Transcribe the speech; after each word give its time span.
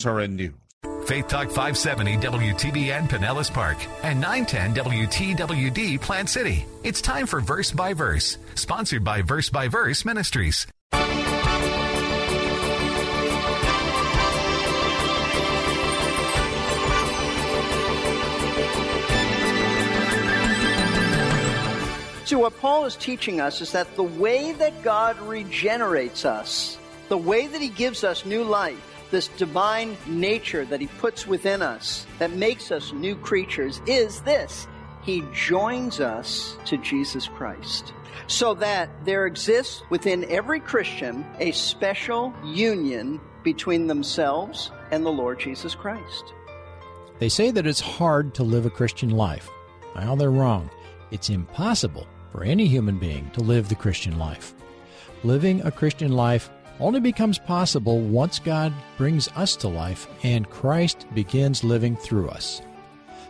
SRN 0.00 0.36
News. 0.36 0.52
Faith 1.08 1.26
Talk 1.26 1.48
570 1.48 2.18
WTBN 2.18 3.08
Pinellas 3.08 3.52
Park 3.52 3.78
and 4.04 4.20
910 4.20 4.84
WTWD 4.84 6.00
Plant 6.00 6.28
City. 6.28 6.66
It's 6.84 7.00
time 7.00 7.26
for 7.26 7.40
Verse 7.40 7.72
by 7.72 7.94
Verse, 7.94 8.38
sponsored 8.54 9.02
by 9.02 9.22
Verse 9.22 9.50
by 9.50 9.66
Verse 9.66 10.04
Ministries. 10.04 10.68
So, 22.24 22.38
what 22.38 22.56
Paul 22.60 22.84
is 22.84 22.94
teaching 22.94 23.40
us 23.40 23.60
is 23.60 23.72
that 23.72 23.96
the 23.96 24.04
way 24.04 24.52
that 24.52 24.80
God 24.84 25.18
regenerates 25.22 26.24
us, 26.24 26.78
the 27.08 27.18
way 27.18 27.48
that 27.48 27.60
He 27.60 27.70
gives 27.70 28.04
us 28.04 28.24
new 28.24 28.44
life, 28.44 28.97
this 29.10 29.28
divine 29.28 29.96
nature 30.06 30.64
that 30.66 30.80
He 30.80 30.86
puts 30.86 31.26
within 31.26 31.62
us, 31.62 32.06
that 32.18 32.32
makes 32.32 32.70
us 32.70 32.92
new 32.92 33.16
creatures, 33.16 33.80
is 33.86 34.20
this 34.22 34.66
He 35.02 35.22
joins 35.32 36.00
us 36.00 36.56
to 36.66 36.76
Jesus 36.78 37.28
Christ. 37.28 37.92
So 38.26 38.54
that 38.54 38.90
there 39.04 39.26
exists 39.26 39.82
within 39.90 40.24
every 40.30 40.60
Christian 40.60 41.24
a 41.38 41.52
special 41.52 42.34
union 42.44 43.20
between 43.42 43.86
themselves 43.86 44.70
and 44.90 45.04
the 45.06 45.10
Lord 45.10 45.40
Jesus 45.40 45.74
Christ. 45.74 46.34
They 47.18 47.28
say 47.28 47.50
that 47.50 47.66
it's 47.66 47.80
hard 47.80 48.34
to 48.34 48.42
live 48.42 48.66
a 48.66 48.70
Christian 48.70 49.10
life. 49.10 49.48
Well, 49.94 50.16
they're 50.16 50.30
wrong. 50.30 50.70
It's 51.10 51.30
impossible 51.30 52.06
for 52.32 52.44
any 52.44 52.66
human 52.66 52.98
being 52.98 53.30
to 53.30 53.40
live 53.40 53.68
the 53.68 53.74
Christian 53.74 54.18
life. 54.18 54.54
Living 55.24 55.60
a 55.62 55.72
Christian 55.72 56.12
life 56.12 56.50
only 56.80 57.00
becomes 57.00 57.38
possible 57.38 58.00
once 58.00 58.38
God 58.38 58.72
brings 58.96 59.28
us 59.36 59.56
to 59.56 59.68
life 59.68 60.06
and 60.22 60.48
Christ 60.48 61.06
begins 61.14 61.64
living 61.64 61.96
through 61.96 62.28
us. 62.28 62.62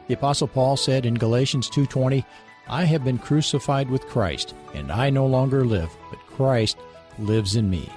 The 0.06 0.14
apostle 0.14 0.48
Paul 0.48 0.76
said 0.76 1.06
in 1.06 1.14
Galatians 1.14 1.68
2:20, 1.70 2.24
"I 2.68 2.84
have 2.84 3.04
been 3.04 3.18
crucified 3.18 3.90
with 3.90 4.06
Christ, 4.06 4.54
and 4.74 4.92
I 4.92 5.10
no 5.10 5.26
longer 5.26 5.64
live, 5.64 5.90
but 6.10 6.18
Christ 6.36 6.76
lives 7.18 7.56
in 7.56 7.70
me." 7.70 7.88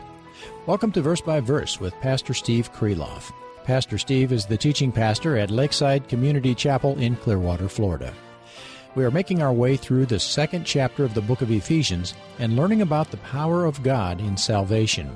Welcome 0.66 0.92
to 0.94 1.02
Verse 1.02 1.22
by 1.22 1.40
Verse 1.40 1.80
with 1.80 2.00
Pastor 2.02 2.34
Steve 2.34 2.72
Kreloff. 2.74 3.32
Pastor 3.64 3.98
Steve 3.98 4.32
is 4.32 4.46
the 4.46 4.58
teaching 4.58 4.92
pastor 4.92 5.38
at 5.38 5.52
Lakeside 5.52 6.08
Community 6.08 6.56
Chapel 6.56 6.98
in 6.98 7.16
Clearwater, 7.16 7.70
Florida. 7.70 8.14
We 8.96 9.06
are 9.06 9.12
making 9.12 9.42
our 9.42 9.54
way 9.54 9.78
through 9.78 10.08
the 10.08 10.20
second 10.20 10.66
chapter 10.66 11.06
of 11.06 11.14
the 11.14 11.22
book 11.22 11.42
of 11.42 11.52
Ephesians 11.52 12.14
and 12.40 12.56
learning 12.56 12.82
about 12.82 13.12
the 13.12 13.18
power 13.18 13.66
of 13.66 13.84
God 13.84 14.20
in 14.20 14.36
salvation. 14.36 15.12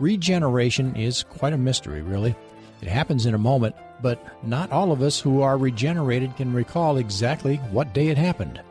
Regeneration 0.00 0.96
is 0.96 1.22
quite 1.24 1.52
a 1.52 1.58
mystery, 1.58 2.00
really. 2.00 2.34
It 2.80 2.88
happens 2.88 3.26
in 3.26 3.34
a 3.34 3.38
moment, 3.38 3.76
but 4.00 4.24
not 4.42 4.72
all 4.72 4.92
of 4.92 5.02
us 5.02 5.20
who 5.20 5.42
are 5.42 5.58
regenerated 5.58 6.34
can 6.36 6.54
recall 6.54 6.96
exactly 6.96 7.56
what 7.70 7.92
day 7.92 8.08
it 8.08 8.16
happened. 8.16 8.62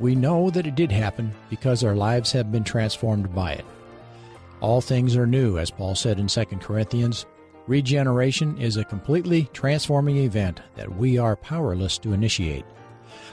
We 0.00 0.16
know 0.16 0.50
that 0.50 0.66
it 0.66 0.74
did 0.74 0.90
happen 0.90 1.32
because 1.48 1.84
our 1.84 1.94
lives 1.94 2.32
have 2.32 2.50
been 2.50 2.64
transformed 2.64 3.32
by 3.32 3.52
it. 3.52 3.64
All 4.60 4.80
things 4.80 5.16
are 5.16 5.26
new, 5.26 5.56
as 5.56 5.70
Paul 5.70 5.94
said 5.94 6.18
in 6.18 6.26
2 6.26 6.44
Corinthians. 6.60 7.26
Regeneration 7.68 8.58
is 8.58 8.76
a 8.76 8.84
completely 8.84 9.48
transforming 9.52 10.16
event 10.16 10.60
that 10.74 10.96
we 10.96 11.16
are 11.16 11.36
powerless 11.36 11.96
to 11.98 12.12
initiate. 12.12 12.64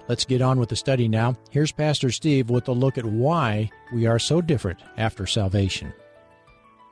Let's 0.07 0.25
get 0.25 0.43
on 0.43 0.59
with 0.59 0.69
the 0.69 0.75
study 0.75 1.07
now. 1.07 1.35
Here's 1.49 1.71
Pastor 1.71 2.11
Steve 2.11 2.51
with 2.51 2.67
a 2.67 2.73
look 2.73 2.99
at 2.99 3.05
why 3.05 3.71
we 3.91 4.05
are 4.05 4.19
so 4.19 4.39
different 4.39 4.79
after 4.97 5.25
salvation. 5.25 5.93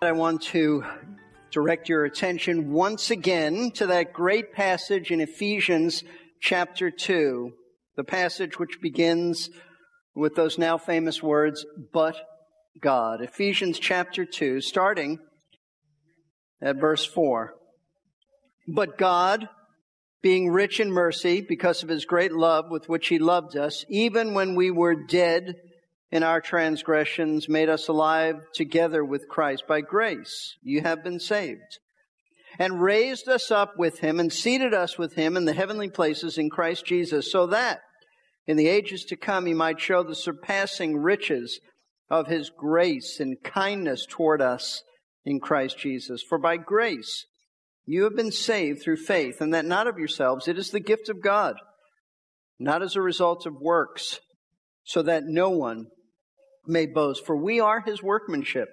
I 0.03 0.13
want 0.13 0.41
to 0.45 0.83
direct 1.51 1.87
your 1.87 2.05
attention 2.05 2.71
once 2.71 3.11
again 3.11 3.69
to 3.75 3.85
that 3.85 4.13
great 4.13 4.51
passage 4.51 5.11
in 5.11 5.21
Ephesians 5.21 6.03
chapter 6.39 6.89
2, 6.89 7.51
the 7.97 8.03
passage 8.03 8.57
which 8.57 8.81
begins 8.81 9.51
with 10.15 10.33
those 10.33 10.57
now 10.57 10.79
famous 10.79 11.21
words, 11.21 11.63
but 11.93 12.15
God. 12.81 13.21
Ephesians 13.21 13.77
chapter 13.77 14.25
2, 14.25 14.59
starting 14.61 15.19
at 16.63 16.77
verse 16.77 17.05
4. 17.05 17.53
But 18.67 18.97
God, 18.97 19.49
being 20.23 20.49
rich 20.49 20.79
in 20.79 20.91
mercy 20.91 21.41
because 21.41 21.83
of 21.83 21.89
his 21.89 22.05
great 22.05 22.31
love 22.31 22.71
with 22.71 22.89
which 22.89 23.07
he 23.09 23.19
loved 23.19 23.55
us, 23.55 23.85
even 23.87 24.33
when 24.33 24.55
we 24.55 24.71
were 24.71 24.95
dead 24.95 25.57
in 26.11 26.23
our 26.23 26.41
transgressions, 26.41 27.47
made 27.47 27.69
us 27.69 27.87
alive 27.87 28.35
together 28.53 29.03
with 29.03 29.29
Christ. 29.29 29.63
By 29.67 29.81
grace 29.81 30.57
you 30.61 30.81
have 30.81 31.03
been 31.03 31.19
saved. 31.19 31.79
And 32.59 32.81
raised 32.81 33.29
us 33.29 33.49
up 33.49 33.77
with 33.77 33.99
him 33.99 34.19
and 34.19 34.31
seated 34.31 34.73
us 34.73 34.97
with 34.97 35.13
him 35.13 35.37
in 35.37 35.45
the 35.45 35.53
heavenly 35.53 35.89
places 35.89 36.37
in 36.37 36.49
Christ 36.49 36.85
Jesus, 36.85 37.31
so 37.31 37.47
that 37.47 37.79
in 38.45 38.57
the 38.57 38.67
ages 38.67 39.05
to 39.05 39.15
come 39.15 39.45
he 39.45 39.53
might 39.53 39.79
show 39.79 40.03
the 40.03 40.15
surpassing 40.15 40.97
riches 40.97 41.61
of 42.09 42.27
his 42.27 42.49
grace 42.49 43.21
and 43.21 43.41
kindness 43.41 44.05
toward 44.05 44.41
us 44.41 44.83
in 45.23 45.39
Christ 45.39 45.77
Jesus. 45.79 46.21
For 46.27 46.37
by 46.37 46.57
grace 46.57 47.25
you 47.85 48.03
have 48.03 48.17
been 48.17 48.31
saved 48.31 48.81
through 48.81 48.97
faith, 48.97 49.39
and 49.39 49.53
that 49.53 49.65
not 49.65 49.87
of 49.87 49.97
yourselves. 49.97 50.47
It 50.47 50.57
is 50.57 50.71
the 50.71 50.79
gift 50.81 51.07
of 51.07 51.21
God, 51.21 51.55
not 52.59 52.81
as 52.81 52.97
a 52.97 53.01
result 53.01 53.45
of 53.45 53.61
works, 53.61 54.19
so 54.83 55.01
that 55.03 55.23
no 55.25 55.49
one 55.49 55.87
may 56.65 56.85
boast. 56.85 57.25
For 57.25 57.35
we 57.35 57.59
are 57.59 57.81
his 57.81 58.03
workmanship, 58.03 58.69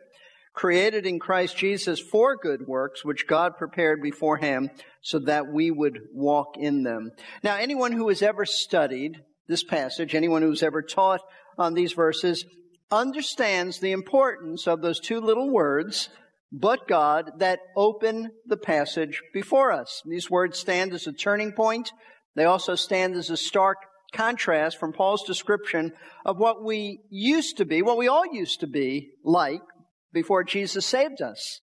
created 0.55 1.07
in 1.07 1.19
Christ 1.19 1.57
Jesus 1.57 2.01
for 2.01 2.37
good 2.37 2.67
works, 2.67 3.05
which 3.05 3.27
God 3.27 3.57
prepared 3.57 4.03
beforehand 4.03 4.71
so 5.01 5.19
that 5.21 5.47
we 5.53 5.71
would 5.71 6.01
walk 6.13 6.57
in 6.59 6.83
them. 6.83 7.13
Now, 7.43 7.57
anyone 7.57 7.93
who 7.93 8.09
has 8.09 8.23
ever 8.23 8.45
studied 8.45 9.23
this 9.47 9.65
passage, 9.65 10.15
anyone 10.15 10.43
who's 10.43 10.63
ever 10.63 10.83
taught 10.83 11.21
on 11.57 11.75
these 11.75 11.93
verses, 11.93 12.45
understands 12.91 13.81
the 13.81 13.93
importance 13.93 14.67
of 14.67 14.81
those 14.81 15.01
two 15.01 15.21
little 15.21 15.51
words, 15.51 16.09
but 16.51 16.89
God, 16.89 17.31
that 17.39 17.61
open 17.77 18.31
the 18.47 18.57
passage 18.57 19.21
before 19.35 19.73
us. 19.73 20.03
These 20.07 20.31
words 20.31 20.59
stand 20.59 20.95
as 20.95 21.07
a 21.07 21.13
turning 21.13 21.53
point. 21.53 21.93
They 22.35 22.45
also 22.45 22.75
stand 22.75 23.15
as 23.15 23.31
a 23.31 23.37
stark 23.37 23.77
contrast 24.13 24.79
from 24.79 24.93
Paul's 24.93 25.25
description 25.25 25.93
of 26.25 26.39
what 26.39 26.65
we 26.65 27.01
used 27.11 27.59
to 27.59 27.65
be, 27.65 27.83
what 27.83 27.99
we 27.99 28.09
all 28.09 28.27
used 28.33 28.61
to 28.61 28.67
be 28.67 29.11
like 29.25 29.61
before 30.13 30.45
Jesus 30.45 30.87
saved 30.87 31.21
us, 31.21 31.61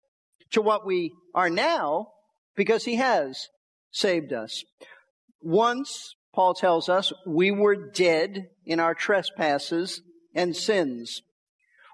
to 0.52 0.62
what 0.62 0.86
we 0.86 1.12
are 1.34 1.50
now 1.50 2.08
because 2.56 2.86
he 2.86 2.96
has 2.96 3.48
saved 3.92 4.34
us. 4.34 4.64
Once, 5.42 6.16
Paul 6.34 6.54
tells 6.54 6.90
us, 6.90 7.12
we 7.26 7.52
were 7.52 7.92
dead 7.92 8.48
in 8.66 8.80
our 8.80 8.94
trespasses 8.94 10.02
and 10.34 10.56
sins. 10.56 11.22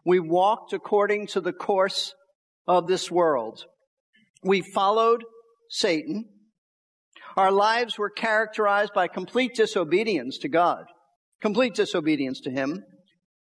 We 0.06 0.20
walked 0.20 0.74
according 0.74 1.28
to 1.28 1.42
the 1.42 1.54
course 1.54 2.14
of 2.68 2.88
this 2.88 3.12
world. 3.12 3.66
We 4.44 4.62
followed 4.62 5.24
Satan. 5.70 6.26
Our 7.38 7.52
lives 7.52 7.98
were 7.98 8.10
characterized 8.10 8.94
by 8.94 9.08
complete 9.08 9.56
disobedience 9.56 10.38
to 10.40 10.50
God, 10.50 10.86
complete 11.42 11.74
disobedience 11.74 12.42
to 12.42 12.52
Him. 12.52 12.84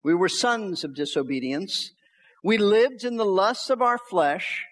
We 0.03 0.13
were 0.13 0.29
sons 0.29 0.83
of 0.83 0.95
disobedience. 0.95 1.91
We 2.43 2.57
lived 2.57 3.03
in 3.03 3.17
the 3.17 3.25
lusts 3.25 3.69
of 3.69 3.81
our 3.81 3.97
flesh 3.97 4.63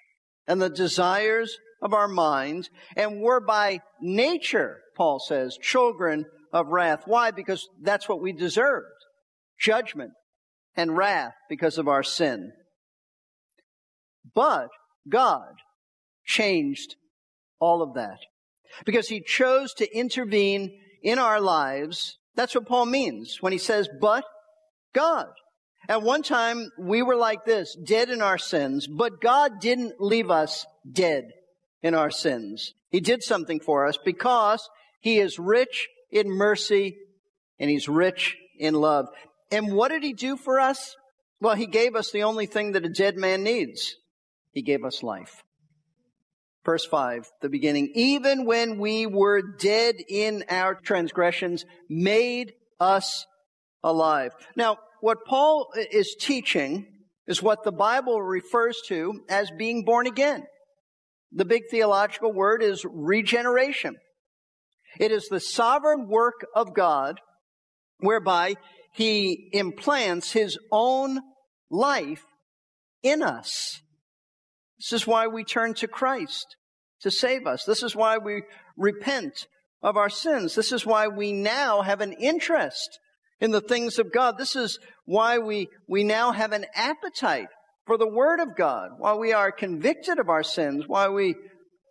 and 0.47 0.61
the 0.61 0.69
desires 0.69 1.57
of 1.81 1.93
our 1.93 2.07
minds, 2.07 2.69
and 2.95 3.21
were 3.21 3.39
by 3.39 3.79
nature, 3.99 4.81
Paul 4.95 5.19
says, 5.19 5.57
children 5.59 6.25
of 6.53 6.67
wrath. 6.67 7.03
Why? 7.05 7.31
Because 7.31 7.67
that's 7.81 8.07
what 8.07 8.21
we 8.21 8.33
deserved 8.33 8.85
judgment 9.59 10.11
and 10.75 10.95
wrath 10.95 11.33
because 11.49 11.77
of 11.77 11.87
our 11.87 12.03
sin. 12.03 12.51
But 14.35 14.69
God 15.09 15.53
changed 16.25 16.95
all 17.59 17.81
of 17.81 17.95
that 17.95 18.17
because 18.85 19.07
he 19.07 19.21
chose 19.21 19.73
to 19.75 19.97
intervene 19.97 20.79
in 21.01 21.19
our 21.19 21.39
lives. 21.41 22.17
That's 22.35 22.55
what 22.55 22.67
Paul 22.67 22.85
means 22.85 23.37
when 23.41 23.51
he 23.51 23.57
says, 23.57 23.89
but 23.99 24.23
God. 24.93 25.27
At 25.89 26.03
one 26.03 26.21
time, 26.21 26.69
we 26.79 27.01
were 27.01 27.15
like 27.15 27.43
this, 27.43 27.75
dead 27.83 28.09
in 28.09 28.21
our 28.21 28.37
sins, 28.37 28.87
but 28.87 29.19
God 29.19 29.59
didn't 29.59 29.99
leave 29.99 30.29
us 30.29 30.65
dead 30.89 31.25
in 31.81 31.95
our 31.95 32.11
sins. 32.11 32.73
He 32.89 32.99
did 32.99 33.23
something 33.23 33.59
for 33.59 33.87
us 33.87 33.97
because 34.03 34.69
he 34.99 35.17
is 35.17 35.39
rich 35.39 35.87
in 36.11 36.29
mercy 36.29 36.97
and 37.59 37.69
he's 37.69 37.89
rich 37.89 38.37
in 38.59 38.75
love. 38.75 39.07
And 39.49 39.73
what 39.73 39.89
did 39.89 40.03
he 40.03 40.13
do 40.13 40.37
for 40.37 40.59
us? 40.59 40.95
Well, 41.39 41.55
he 41.55 41.65
gave 41.65 41.95
us 41.95 42.11
the 42.11 42.23
only 42.23 42.45
thing 42.45 42.73
that 42.73 42.85
a 42.85 42.89
dead 42.89 43.17
man 43.17 43.43
needs. 43.43 43.95
He 44.51 44.61
gave 44.61 44.85
us 44.85 45.01
life. 45.01 45.41
Verse 46.63 46.85
5, 46.85 47.27
the 47.41 47.49
beginning. 47.49 47.91
Even 47.95 48.45
when 48.45 48.77
we 48.77 49.07
were 49.07 49.41
dead 49.41 49.95
in 50.07 50.43
our 50.49 50.75
transgressions, 50.75 51.65
made 51.89 52.53
us 52.79 53.25
alive. 53.83 54.31
Now, 54.55 54.77
what 55.01 55.25
Paul 55.25 55.69
is 55.75 56.15
teaching 56.19 56.85
is 57.27 57.41
what 57.41 57.63
the 57.63 57.71
Bible 57.71 58.21
refers 58.21 58.79
to 58.87 59.21
as 59.27 59.49
being 59.57 59.83
born 59.83 60.05
again. 60.05 60.43
The 61.31 61.45
big 61.45 61.63
theological 61.71 62.31
word 62.31 62.61
is 62.61 62.85
regeneration. 62.87 63.95
It 64.99 65.11
is 65.11 65.27
the 65.27 65.39
sovereign 65.39 66.07
work 66.07 66.45
of 66.55 66.75
God 66.75 67.19
whereby 67.99 68.55
he 68.93 69.49
implants 69.53 70.33
his 70.33 70.59
own 70.71 71.19
life 71.69 72.25
in 73.01 73.23
us. 73.23 73.80
This 74.81 74.93
is 74.93 75.07
why 75.07 75.27
we 75.27 75.43
turn 75.43 75.75
to 75.75 75.87
Christ 75.87 76.55
to 77.01 77.11
save 77.11 77.45
us. 77.45 77.65
This 77.65 77.83
is 77.83 77.95
why 77.95 78.17
we 78.17 78.41
repent 78.75 79.45
of 79.83 79.95
our 79.95 80.09
sins. 80.09 80.55
This 80.55 80.71
is 80.71 80.85
why 80.85 81.07
we 81.07 81.31
now 81.31 81.83
have 81.83 82.01
an 82.01 82.13
interest 82.13 82.99
in 83.39 83.51
the 83.51 83.61
things 83.61 83.99
of 83.99 84.11
God. 84.11 84.39
This 84.39 84.55
is 84.55 84.79
why 85.05 85.37
we, 85.37 85.67
we 85.87 86.03
now 86.03 86.31
have 86.31 86.51
an 86.51 86.65
appetite 86.73 87.49
for 87.85 87.97
the 87.97 88.07
Word 88.07 88.39
of 88.39 88.55
God, 88.57 88.89
why 88.97 89.13
we 89.13 89.33
are 89.33 89.51
convicted 89.51 90.17
of 90.17 90.29
our 90.29 90.43
sins, 90.43 90.85
why 90.87 91.09
we 91.09 91.35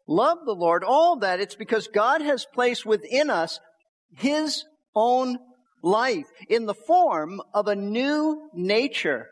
love 0.08 0.38
the 0.44 0.54
Lord, 0.54 0.82
all 0.82 1.20
that. 1.20 1.40
It's 1.40 1.54
because 1.56 1.86
God 1.86 2.20
has 2.22 2.44
placed 2.52 2.84
within 2.84 3.30
us 3.30 3.60
His 4.16 4.64
own 4.96 5.38
life 5.82 6.26
in 6.48 6.66
the 6.66 6.74
form 6.74 7.40
of 7.54 7.68
a 7.68 7.76
new 7.76 8.50
nature. 8.52 9.28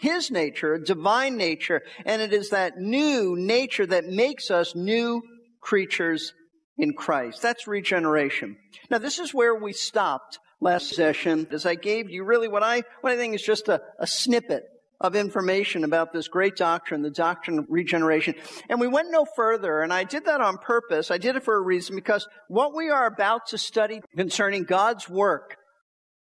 His 0.00 0.30
nature, 0.30 0.78
divine 0.78 1.36
nature, 1.36 1.82
and 2.06 2.22
it 2.22 2.32
is 2.32 2.50
that 2.50 2.78
new 2.78 3.36
nature 3.36 3.84
that 3.84 4.06
makes 4.06 4.50
us 4.50 4.74
new 4.74 5.20
creatures 5.60 6.32
in 6.78 6.94
Christ. 6.94 7.42
That's 7.42 7.66
regeneration. 7.66 8.56
Now, 8.90 8.96
this 8.96 9.18
is 9.18 9.34
where 9.34 9.54
we 9.54 9.74
stopped 9.74 10.38
last 10.58 10.94
session, 10.94 11.46
as 11.50 11.66
I 11.66 11.74
gave 11.74 12.08
you 12.08 12.24
really 12.24 12.48
what 12.48 12.62
I, 12.62 12.82
what 13.02 13.12
I 13.12 13.16
think 13.16 13.34
is 13.34 13.42
just 13.42 13.68
a, 13.68 13.82
a 13.98 14.06
snippet 14.06 14.64
of 15.02 15.14
information 15.14 15.84
about 15.84 16.12
this 16.12 16.28
great 16.28 16.56
doctrine, 16.56 17.02
the 17.02 17.10
doctrine 17.10 17.58
of 17.58 17.66
regeneration. 17.68 18.34
And 18.70 18.80
we 18.80 18.88
went 18.88 19.10
no 19.10 19.26
further, 19.36 19.82
and 19.82 19.92
I 19.92 20.04
did 20.04 20.24
that 20.24 20.40
on 20.40 20.56
purpose. 20.56 21.10
I 21.10 21.18
did 21.18 21.36
it 21.36 21.42
for 21.42 21.56
a 21.56 21.62
reason 21.62 21.94
because 21.94 22.26
what 22.48 22.74
we 22.74 22.88
are 22.88 23.06
about 23.06 23.48
to 23.48 23.58
study 23.58 24.00
concerning 24.16 24.64
God's 24.64 25.10
work 25.10 25.56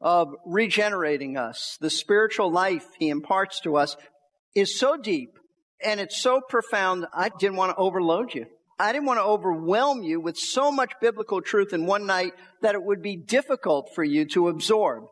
of 0.02 0.34
regenerating 0.44 1.36
us, 1.36 1.78
the 1.80 1.90
spiritual 1.90 2.50
life 2.50 2.86
He 2.98 3.08
imparts 3.08 3.60
to 3.60 3.76
us, 3.76 3.96
is 4.54 4.78
so 4.78 4.96
deep 4.96 5.38
and 5.82 6.00
it's 6.00 6.20
so 6.20 6.40
profound, 6.48 7.06
I 7.12 7.30
didn't 7.38 7.56
want 7.56 7.70
to 7.70 7.76
overload 7.76 8.34
you. 8.34 8.46
I 8.78 8.92
didn't 8.92 9.06
want 9.06 9.18
to 9.18 9.24
overwhelm 9.24 10.02
you 10.02 10.20
with 10.20 10.36
so 10.36 10.72
much 10.72 10.92
biblical 11.00 11.40
truth 11.40 11.72
in 11.72 11.86
one 11.86 12.06
night 12.06 12.32
that 12.62 12.74
it 12.74 12.82
would 12.82 13.02
be 13.02 13.16
difficult 13.16 13.90
for 13.94 14.02
you 14.02 14.24
to 14.30 14.48
absorb 14.48 15.04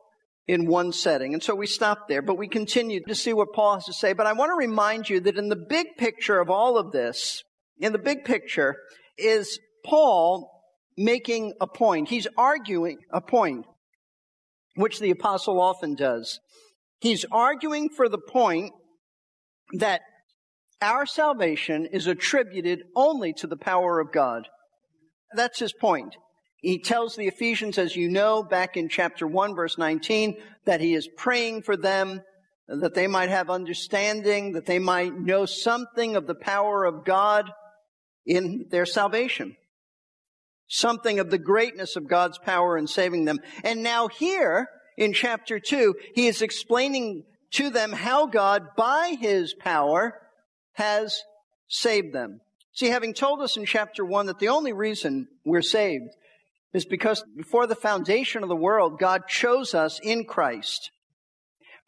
in 0.48 0.66
one 0.66 0.92
setting. 0.92 1.34
And 1.34 1.42
so 1.42 1.54
we 1.54 1.66
stopped 1.66 2.08
there, 2.08 2.22
but 2.22 2.38
we 2.38 2.48
continued 2.48 3.04
to 3.06 3.14
see 3.14 3.32
what 3.32 3.52
Paul 3.52 3.74
has 3.74 3.84
to 3.84 3.92
say. 3.92 4.12
But 4.12 4.26
I 4.26 4.32
want 4.32 4.50
to 4.50 4.56
remind 4.56 5.08
you 5.08 5.20
that 5.20 5.36
in 5.36 5.48
the 5.48 5.64
big 5.68 5.86
picture 5.96 6.40
of 6.40 6.50
all 6.50 6.76
of 6.76 6.90
this, 6.90 7.44
in 7.78 7.92
the 7.92 7.98
big 7.98 8.24
picture, 8.24 8.76
is 9.16 9.60
Paul 9.84 10.50
making 10.96 11.54
a 11.60 11.66
point. 11.66 12.08
He's 12.08 12.26
arguing 12.36 12.98
a 13.12 13.20
point, 13.20 13.66
which 14.80 15.00
the 15.00 15.10
apostle 15.10 15.60
often 15.60 15.94
does. 15.94 16.40
He's 17.00 17.24
arguing 17.30 17.88
for 17.88 18.08
the 18.08 18.18
point 18.18 18.72
that 19.74 20.02
our 20.82 21.06
salvation 21.06 21.86
is 21.86 22.06
attributed 22.06 22.84
only 22.96 23.32
to 23.34 23.46
the 23.46 23.56
power 23.56 24.00
of 24.00 24.12
God. 24.12 24.48
That's 25.34 25.58
his 25.58 25.72
point. 25.72 26.16
He 26.56 26.78
tells 26.78 27.16
the 27.16 27.26
Ephesians, 27.26 27.78
as 27.78 27.96
you 27.96 28.08
know, 28.10 28.42
back 28.42 28.76
in 28.76 28.88
chapter 28.88 29.26
1, 29.26 29.54
verse 29.54 29.78
19, 29.78 30.36
that 30.66 30.80
he 30.80 30.94
is 30.94 31.08
praying 31.16 31.62
for 31.62 31.76
them, 31.76 32.20
that 32.68 32.94
they 32.94 33.06
might 33.06 33.30
have 33.30 33.48
understanding, 33.48 34.52
that 34.52 34.66
they 34.66 34.78
might 34.78 35.18
know 35.18 35.46
something 35.46 36.16
of 36.16 36.26
the 36.26 36.34
power 36.34 36.84
of 36.84 37.04
God 37.04 37.50
in 38.26 38.66
their 38.70 38.86
salvation. 38.86 39.56
Something 40.72 41.18
of 41.18 41.30
the 41.30 41.38
greatness 41.38 41.96
of 41.96 42.08
God's 42.08 42.38
power 42.38 42.78
in 42.78 42.86
saving 42.86 43.24
them. 43.24 43.40
And 43.64 43.82
now 43.82 44.06
here, 44.06 44.68
in 44.96 45.12
chapter 45.12 45.58
2, 45.58 45.96
he 46.14 46.28
is 46.28 46.42
explaining 46.42 47.24
to 47.54 47.70
them 47.70 47.90
how 47.90 48.26
God, 48.26 48.68
by 48.76 49.16
his 49.20 49.52
power, 49.52 50.14
has 50.74 51.20
saved 51.68 52.14
them. 52.14 52.40
See, 52.72 52.86
having 52.86 53.14
told 53.14 53.40
us 53.40 53.56
in 53.56 53.64
chapter 53.64 54.04
1 54.04 54.26
that 54.26 54.38
the 54.38 54.48
only 54.48 54.72
reason 54.72 55.26
we're 55.44 55.60
saved 55.60 56.14
is 56.72 56.84
because 56.84 57.24
before 57.36 57.66
the 57.66 57.74
foundation 57.74 58.44
of 58.44 58.48
the 58.48 58.54
world, 58.54 59.00
God 59.00 59.26
chose 59.26 59.74
us 59.74 59.98
in 60.04 60.24
Christ. 60.24 60.92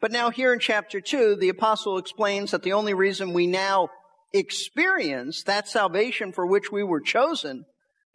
But 0.01 0.11
now 0.11 0.29
here 0.29 0.51
in 0.51 0.59
chapter 0.59 0.99
2, 0.99 1.37
the 1.37 1.47
apostle 1.47 1.97
explains 1.97 2.51
that 2.51 2.63
the 2.63 2.73
only 2.73 2.93
reason 2.93 3.31
we 3.31 3.47
now 3.47 3.87
experience 4.33 5.43
that 5.43 5.69
salvation 5.69 6.33
for 6.33 6.45
which 6.45 6.69
we 6.69 6.83
were 6.83 6.99
chosen 6.99 7.63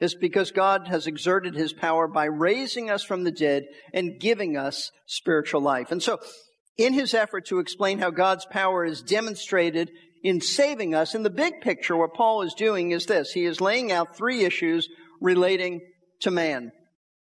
is 0.01 0.15
because 0.15 0.51
God 0.53 0.89
has 0.89 1.07
exerted 1.07 1.55
his 1.55 1.73
power 1.73 2.07
by 2.07 2.27
raising 2.27 2.91
us 2.91 3.03
from 3.03 3.25
the 3.25 3.33
dead 3.33 3.65
and 3.93 4.21
giving 4.21 4.57
us 4.57 4.91
spiritual 5.07 5.61
life. 5.61 5.91
And 5.91 6.03
so, 6.03 6.19
in 6.77 6.93
his 6.93 7.15
effort 7.15 7.47
to 7.47 7.59
explain 7.59 7.99
how 7.99 8.11
God's 8.11 8.47
power 8.47 8.85
is 8.85 9.03
demonstrated 9.03 9.91
in 10.23 10.41
saving 10.41 10.95
us, 10.95 11.15
in 11.15 11.25
the 11.25 11.31
big 11.31 11.61
picture, 11.61 11.97
what 11.97 12.15
Paul 12.15 12.43
is 12.43 12.55
doing 12.55 12.93
is 12.93 13.07
this. 13.07 13.33
He 13.33 13.45
is 13.45 13.61
laying 13.61 13.91
out 13.91 14.17
three 14.17 14.45
issues 14.45 14.89
relating 15.21 15.81
to 16.21 16.31
man. 16.31 16.71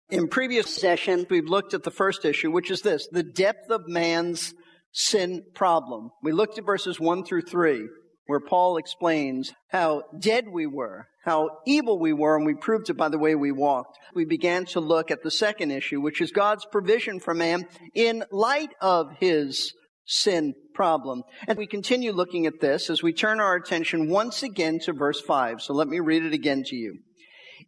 In 0.08 0.28
previous 0.28 0.74
sessions, 0.74 1.26
we've 1.30 1.48
looked 1.48 1.74
at 1.74 1.84
the 1.84 1.90
first 1.90 2.24
issue, 2.24 2.50
which 2.50 2.70
is 2.70 2.82
this, 2.82 3.08
the 3.10 3.22
depth 3.22 3.70
of 3.70 3.82
man's 3.86 4.54
sin 4.92 5.44
problem. 5.54 6.10
We 6.22 6.32
looked 6.32 6.58
at 6.58 6.66
verses 6.66 6.98
1 6.98 7.24
through 7.24 7.42
3, 7.42 7.88
where 8.30 8.40
Paul 8.40 8.76
explains 8.76 9.52
how 9.68 10.04
dead 10.18 10.46
we 10.50 10.66
were, 10.66 11.08
how 11.24 11.50
evil 11.66 11.98
we 11.98 12.12
were, 12.12 12.36
and 12.36 12.46
we 12.46 12.54
proved 12.54 12.88
it 12.88 12.96
by 12.96 13.08
the 13.08 13.18
way 13.18 13.34
we 13.34 13.52
walked. 13.52 13.98
We 14.14 14.24
began 14.24 14.64
to 14.66 14.80
look 14.80 15.10
at 15.10 15.22
the 15.22 15.30
second 15.30 15.72
issue, 15.72 16.00
which 16.00 16.20
is 16.20 16.30
God's 16.30 16.64
provision 16.64 17.20
for 17.20 17.34
man 17.34 17.66
in 17.94 18.24
light 18.30 18.70
of 18.80 19.10
his 19.18 19.74
sin 20.06 20.54
problem. 20.74 21.22
And 21.46 21.58
we 21.58 21.66
continue 21.66 22.12
looking 22.12 22.46
at 22.46 22.60
this 22.60 22.88
as 22.88 23.02
we 23.02 23.12
turn 23.12 23.40
our 23.40 23.56
attention 23.56 24.08
once 24.08 24.42
again 24.42 24.78
to 24.84 24.92
verse 24.92 25.20
5. 25.20 25.60
So 25.60 25.74
let 25.74 25.88
me 25.88 26.00
read 26.00 26.24
it 26.24 26.32
again 26.32 26.62
to 26.66 26.76
you. 26.76 26.98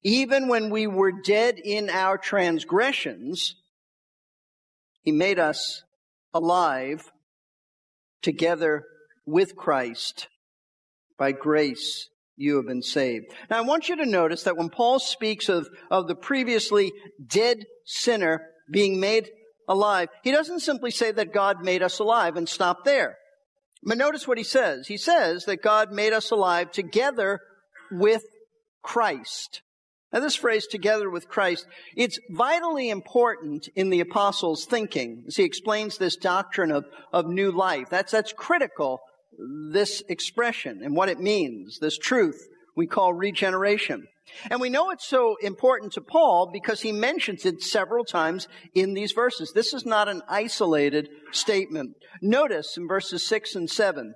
Even 0.02 0.48
when 0.48 0.70
we 0.70 0.86
were 0.86 1.12
dead 1.24 1.56
in 1.62 1.90
our 1.90 2.16
transgressions, 2.16 3.54
He 5.02 5.12
made 5.12 5.38
us 5.38 5.82
alive 6.32 7.10
together 8.22 8.84
with 9.26 9.56
Christ. 9.56 10.28
By 11.18 11.32
grace, 11.32 12.08
you 12.36 12.56
have 12.56 12.66
been 12.66 12.82
saved. 12.82 13.26
Now, 13.50 13.58
I 13.58 13.62
want 13.62 13.88
you 13.88 13.96
to 13.96 14.06
notice 14.06 14.42
that 14.44 14.56
when 14.56 14.70
Paul 14.70 14.98
speaks 14.98 15.48
of, 15.48 15.68
of 15.90 16.08
the 16.08 16.14
previously 16.14 16.92
dead 17.24 17.64
sinner 17.84 18.42
being 18.70 19.00
made 19.00 19.28
alive, 19.68 20.08
he 20.24 20.32
doesn't 20.32 20.60
simply 20.60 20.90
say 20.90 21.12
that 21.12 21.32
God 21.32 21.62
made 21.62 21.82
us 21.82 21.98
alive 21.98 22.36
and 22.36 22.48
stop 22.48 22.84
there. 22.84 23.16
But 23.84 23.98
notice 23.98 24.28
what 24.28 24.38
he 24.38 24.44
says. 24.44 24.86
He 24.86 24.96
says 24.96 25.44
that 25.44 25.62
God 25.62 25.92
made 25.92 26.12
us 26.12 26.30
alive 26.30 26.70
together 26.70 27.40
with 27.90 28.22
Christ. 28.82 29.62
Now, 30.12 30.20
this 30.20 30.36
phrase, 30.36 30.66
together 30.66 31.08
with 31.08 31.28
Christ, 31.28 31.66
it's 31.96 32.18
vitally 32.30 32.90
important 32.90 33.68
in 33.74 33.88
the 33.88 34.00
apostles' 34.00 34.66
thinking 34.66 35.24
as 35.26 35.36
he 35.36 35.44
explains 35.44 35.96
this 35.96 36.16
doctrine 36.16 36.70
of, 36.70 36.84
of 37.12 37.26
new 37.26 37.50
life. 37.50 37.88
That's, 37.90 38.12
that's 38.12 38.32
critical, 38.32 39.00
this 39.38 40.02
expression 40.08 40.82
and 40.82 40.94
what 40.94 41.08
it 41.08 41.20
means, 41.20 41.78
this 41.78 41.98
truth 41.98 42.48
we 42.76 42.86
call 42.86 43.12
regeneration. 43.12 44.06
And 44.50 44.60
we 44.60 44.70
know 44.70 44.90
it's 44.90 45.06
so 45.06 45.36
important 45.42 45.92
to 45.94 46.00
Paul 46.00 46.50
because 46.52 46.80
he 46.80 46.92
mentions 46.92 47.44
it 47.44 47.62
several 47.62 48.04
times 48.04 48.48
in 48.74 48.94
these 48.94 49.12
verses. 49.12 49.52
This 49.52 49.74
is 49.74 49.84
not 49.84 50.08
an 50.08 50.22
isolated 50.28 51.08
statement. 51.32 51.96
Notice 52.22 52.76
in 52.76 52.88
verses 52.88 53.26
6 53.26 53.56
and 53.56 53.68
7, 53.68 54.14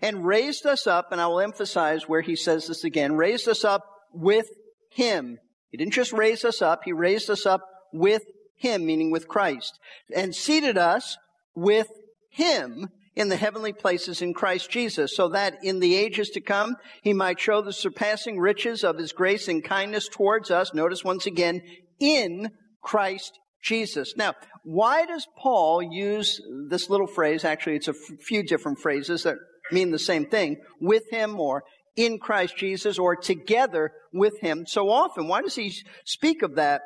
and 0.00 0.24
raised 0.24 0.64
us 0.64 0.86
up, 0.86 1.12
and 1.12 1.20
I 1.20 1.26
will 1.26 1.40
emphasize 1.40 2.08
where 2.08 2.22
he 2.22 2.36
says 2.36 2.66
this 2.66 2.84
again, 2.84 3.14
raised 3.14 3.48
us 3.48 3.64
up 3.64 3.84
with 4.12 4.46
him. 4.94 5.38
He 5.70 5.78
didn't 5.78 5.94
just 5.94 6.12
raise 6.12 6.44
us 6.44 6.62
up, 6.62 6.82
He 6.84 6.92
raised 6.92 7.30
us 7.30 7.46
up 7.46 7.62
with 7.92 8.22
Him, 8.56 8.86
meaning 8.86 9.10
with 9.10 9.26
Christ, 9.26 9.78
and 10.14 10.34
seated 10.34 10.78
us 10.78 11.16
with 11.54 11.88
Him 12.30 12.88
in 13.14 13.28
the 13.28 13.36
heavenly 13.36 13.72
places 13.72 14.22
in 14.22 14.32
Christ 14.32 14.70
Jesus, 14.70 15.14
so 15.14 15.28
that 15.28 15.58
in 15.62 15.80
the 15.80 15.94
ages 15.94 16.30
to 16.30 16.40
come 16.40 16.76
he 17.02 17.12
might 17.12 17.38
show 17.38 17.60
the 17.60 17.72
surpassing 17.72 18.38
riches 18.38 18.84
of 18.84 18.98
his 18.98 19.12
grace 19.12 19.48
and 19.48 19.62
kindness 19.62 20.08
towards 20.08 20.50
us. 20.50 20.72
Notice 20.72 21.04
once 21.04 21.26
again, 21.26 21.60
in 22.00 22.50
Christ 22.82 23.38
Jesus. 23.62 24.14
Now, 24.16 24.34
why 24.64 25.06
does 25.06 25.26
Paul 25.38 25.82
use 25.82 26.40
this 26.68 26.90
little 26.90 27.06
phrase? 27.06 27.44
Actually, 27.44 27.76
it's 27.76 27.88
a 27.88 27.92
f- 27.92 28.18
few 28.20 28.42
different 28.42 28.80
phrases 28.80 29.22
that 29.22 29.36
mean 29.70 29.90
the 29.90 29.98
same 29.98 30.26
thing. 30.26 30.56
With 30.80 31.04
him 31.10 31.38
or 31.38 31.62
in 31.96 32.18
Christ 32.18 32.56
Jesus 32.56 32.98
or 32.98 33.16
together 33.16 33.92
with 34.12 34.34
him 34.40 34.64
so 34.66 34.90
often. 34.90 35.28
Why 35.28 35.42
does 35.42 35.54
he 35.54 35.72
speak 36.04 36.42
of 36.42 36.56
that 36.56 36.82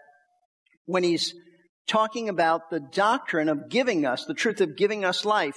when 0.84 1.02
he's 1.02 1.34
talking 1.86 2.28
about 2.28 2.70
the 2.70 2.80
doctrine 2.80 3.48
of 3.48 3.68
giving 3.70 4.04
us, 4.04 4.24
the 4.24 4.34
truth 4.34 4.60
of 4.60 4.76
giving 4.76 5.04
us 5.04 5.24
life? 5.24 5.56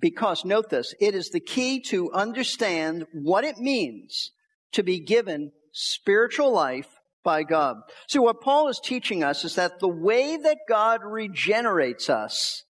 Because 0.00 0.44
note 0.44 0.70
this, 0.70 0.94
it 1.00 1.14
is 1.14 1.30
the 1.30 1.40
key 1.40 1.80
to 1.88 2.12
understand 2.12 3.06
what 3.12 3.44
it 3.44 3.58
means 3.58 4.30
to 4.72 4.82
be 4.82 5.00
given 5.00 5.50
spiritual 5.72 6.52
life 6.52 6.88
by 7.24 7.42
God. 7.42 7.76
See, 8.08 8.18
what 8.18 8.40
Paul 8.40 8.68
is 8.68 8.80
teaching 8.82 9.24
us 9.24 9.44
is 9.44 9.56
that 9.56 9.80
the 9.80 9.88
way 9.88 10.36
that 10.36 10.58
God 10.68 11.00
regenerates 11.04 12.08
us, 12.08 12.64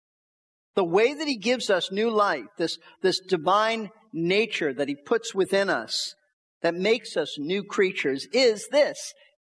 the 0.75 0.85
way 0.85 1.14
that 1.14 1.26
he 1.26 1.37
gives 1.37 1.71
us 1.71 1.90
new 1.90 2.11
life, 2.11 2.45
this, 2.59 2.78
this 3.00 3.21
divine 3.21 3.90
nature 4.12 4.73
that 4.75 4.88
he 4.88 4.95
puts 4.95 5.35
within 5.35 5.71
us 5.71 6.14
that 6.62 6.75
makes 6.75 7.16
us 7.16 7.37
new 7.38 7.62
creatures 7.62 8.26
is 8.33 8.69
this. 8.71 9.12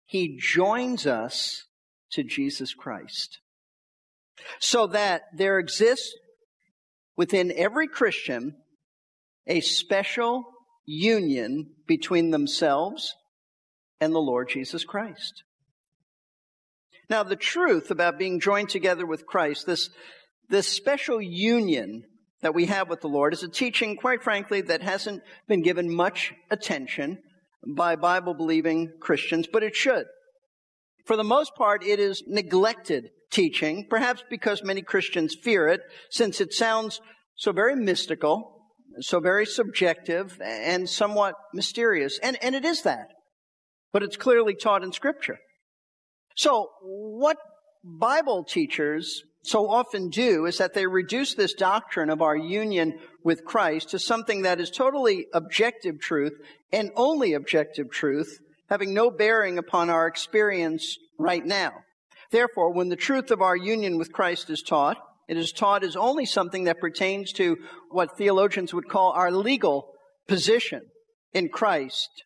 He 0.06 0.38
joins 0.40 1.06
us 1.06 1.64
to 2.12 2.22
Jesus 2.22 2.74
Christ. 2.74 3.38
So 4.60 4.86
that 4.88 5.22
there 5.34 5.58
exists 5.58 6.12
within 7.16 7.52
every 7.56 7.88
Christian 7.88 8.54
a 9.46 9.60
special 9.60 10.44
union 10.84 11.70
between 11.86 12.30
themselves 12.30 13.14
and 14.00 14.14
the 14.14 14.18
Lord 14.20 14.48
Jesus 14.48 14.84
Christ. 14.84 15.42
Now, 17.08 17.22
the 17.22 17.36
truth 17.36 17.90
about 17.90 18.18
being 18.18 18.40
joined 18.40 18.68
together 18.68 19.06
with 19.06 19.26
Christ, 19.26 19.66
this, 19.66 19.90
this 20.48 20.66
special 20.66 21.20
union 21.20 22.04
that 22.42 22.54
we 22.54 22.66
have 22.66 22.88
with 22.88 23.00
the 23.00 23.08
Lord, 23.08 23.32
is 23.32 23.42
a 23.42 23.48
teaching, 23.48 23.96
quite 23.96 24.22
frankly, 24.22 24.60
that 24.62 24.82
hasn't 24.82 25.22
been 25.48 25.62
given 25.62 25.92
much 25.92 26.34
attention 26.50 27.18
by 27.66 27.96
Bible 27.96 28.34
believing 28.34 28.92
Christians, 29.00 29.46
but 29.50 29.62
it 29.62 29.74
should. 29.74 30.06
For 31.04 31.16
the 31.16 31.24
most 31.24 31.54
part, 31.54 31.84
it 31.84 32.00
is 32.00 32.22
neglected 32.26 33.10
teaching, 33.30 33.86
perhaps 33.88 34.22
because 34.30 34.62
many 34.62 34.82
Christians 34.82 35.34
fear 35.42 35.68
it, 35.68 35.80
since 36.10 36.40
it 36.40 36.52
sounds 36.52 37.00
so 37.36 37.52
very 37.52 37.76
mystical, 37.76 38.62
so 39.00 39.20
very 39.20 39.44
subjective, 39.44 40.40
and 40.42 40.88
somewhat 40.88 41.34
mysterious. 41.52 42.18
And, 42.22 42.38
and 42.42 42.54
it 42.54 42.64
is 42.64 42.82
that 42.82 43.08
but 43.96 44.02
it's 44.02 44.18
clearly 44.18 44.54
taught 44.54 44.84
in 44.84 44.92
Scripture. 44.92 45.38
So, 46.36 46.68
what 46.82 47.38
Bible 47.82 48.44
teachers 48.44 49.22
so 49.42 49.70
often 49.70 50.10
do 50.10 50.44
is 50.44 50.58
that 50.58 50.74
they 50.74 50.86
reduce 50.86 51.34
this 51.34 51.54
doctrine 51.54 52.10
of 52.10 52.20
our 52.20 52.36
union 52.36 52.98
with 53.24 53.46
Christ 53.46 53.88
to 53.92 53.98
something 53.98 54.42
that 54.42 54.60
is 54.60 54.70
totally 54.70 55.24
objective 55.32 55.98
truth 55.98 56.34
and 56.74 56.90
only 56.94 57.32
objective 57.32 57.90
truth, 57.90 58.38
having 58.68 58.92
no 58.92 59.10
bearing 59.10 59.56
upon 59.56 59.88
our 59.88 60.06
experience 60.06 60.98
right 61.18 61.46
now. 61.46 61.72
Therefore, 62.30 62.72
when 62.72 62.88
the 62.88 62.96
truth 62.96 63.30
of 63.30 63.42
our 63.42 63.56
union 63.56 63.98
with 63.98 64.12
Christ 64.12 64.50
is 64.50 64.62
taught, 64.62 64.98
it 65.28 65.36
is 65.36 65.52
taught 65.52 65.84
as 65.84 65.96
only 65.96 66.24
something 66.24 66.64
that 66.64 66.80
pertains 66.80 67.32
to 67.32 67.56
what 67.90 68.16
theologians 68.16 68.72
would 68.72 68.88
call 68.88 69.12
our 69.12 69.30
legal 69.30 69.92
position 70.28 70.82
in 71.32 71.48
Christ 71.48 72.24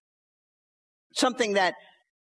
something 1.12 1.54
that 1.54 1.74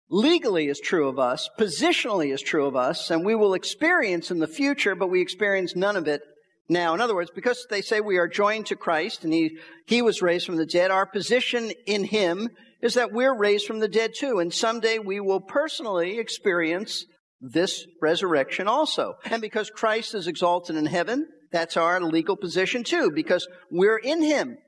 legally 0.09 0.69
is 0.69 0.81
true 0.81 1.09
of 1.09 1.19
us, 1.19 1.49
positionally 1.59 2.33
is 2.33 2.41
true 2.41 2.67
of 2.67 2.77
us, 2.77 3.11
and 3.11 3.25
we 3.25 3.35
will 3.35 3.55
experience 3.55 4.31
in 4.31 4.39
the 4.39 4.47
future, 4.47 4.95
but 4.95 5.09
we 5.09 5.21
experience 5.21 5.75
none 5.75 5.97
of 5.97 6.07
it 6.07 6.23
now. 6.69 6.95
In 6.95 7.01
other 7.01 7.15
words, 7.15 7.31
because 7.35 7.67
they 7.71 7.81
say 7.81 8.01
we 8.01 8.19
are 8.19 8.29
joined 8.29 8.67
to 8.67 8.77
Christ 8.77 9.25
and 9.25 9.33
he, 9.33 9.59
he 9.87 10.03
was 10.03 10.23
raised 10.23 10.47
from 10.47 10.57
the 10.57 10.67
dead, 10.67 10.91
our 10.91 11.07
position 11.07 11.73
in 11.87 12.05
him 12.05 12.51
is 12.81 12.95
that 12.95 13.13
we're 13.13 13.37
raised 13.37 13.67
from 13.67 13.81
the 13.81 13.89
dead 13.89 14.13
too. 14.17 14.39
And 14.39 14.53
someday 14.53 14.99
we 14.99 15.19
will 15.19 15.41
personally 15.41 16.19
experience 16.19 17.05
this 17.53 17.87
resurrection 18.01 18.69
also. 18.69 19.15
And 19.25 19.41
because 19.41 19.71
Christ 19.71 20.15
is 20.15 20.27
exalted 20.27 20.77
in 20.77 20.87
heaven, 20.87 21.29
that's 21.53 21.77
our 21.77 22.01
legal 22.01 22.37
position 22.37 22.85
too, 22.85 23.11
because 23.15 23.47
we're 23.71 23.99
in 23.99 24.23
him. 24.23 24.59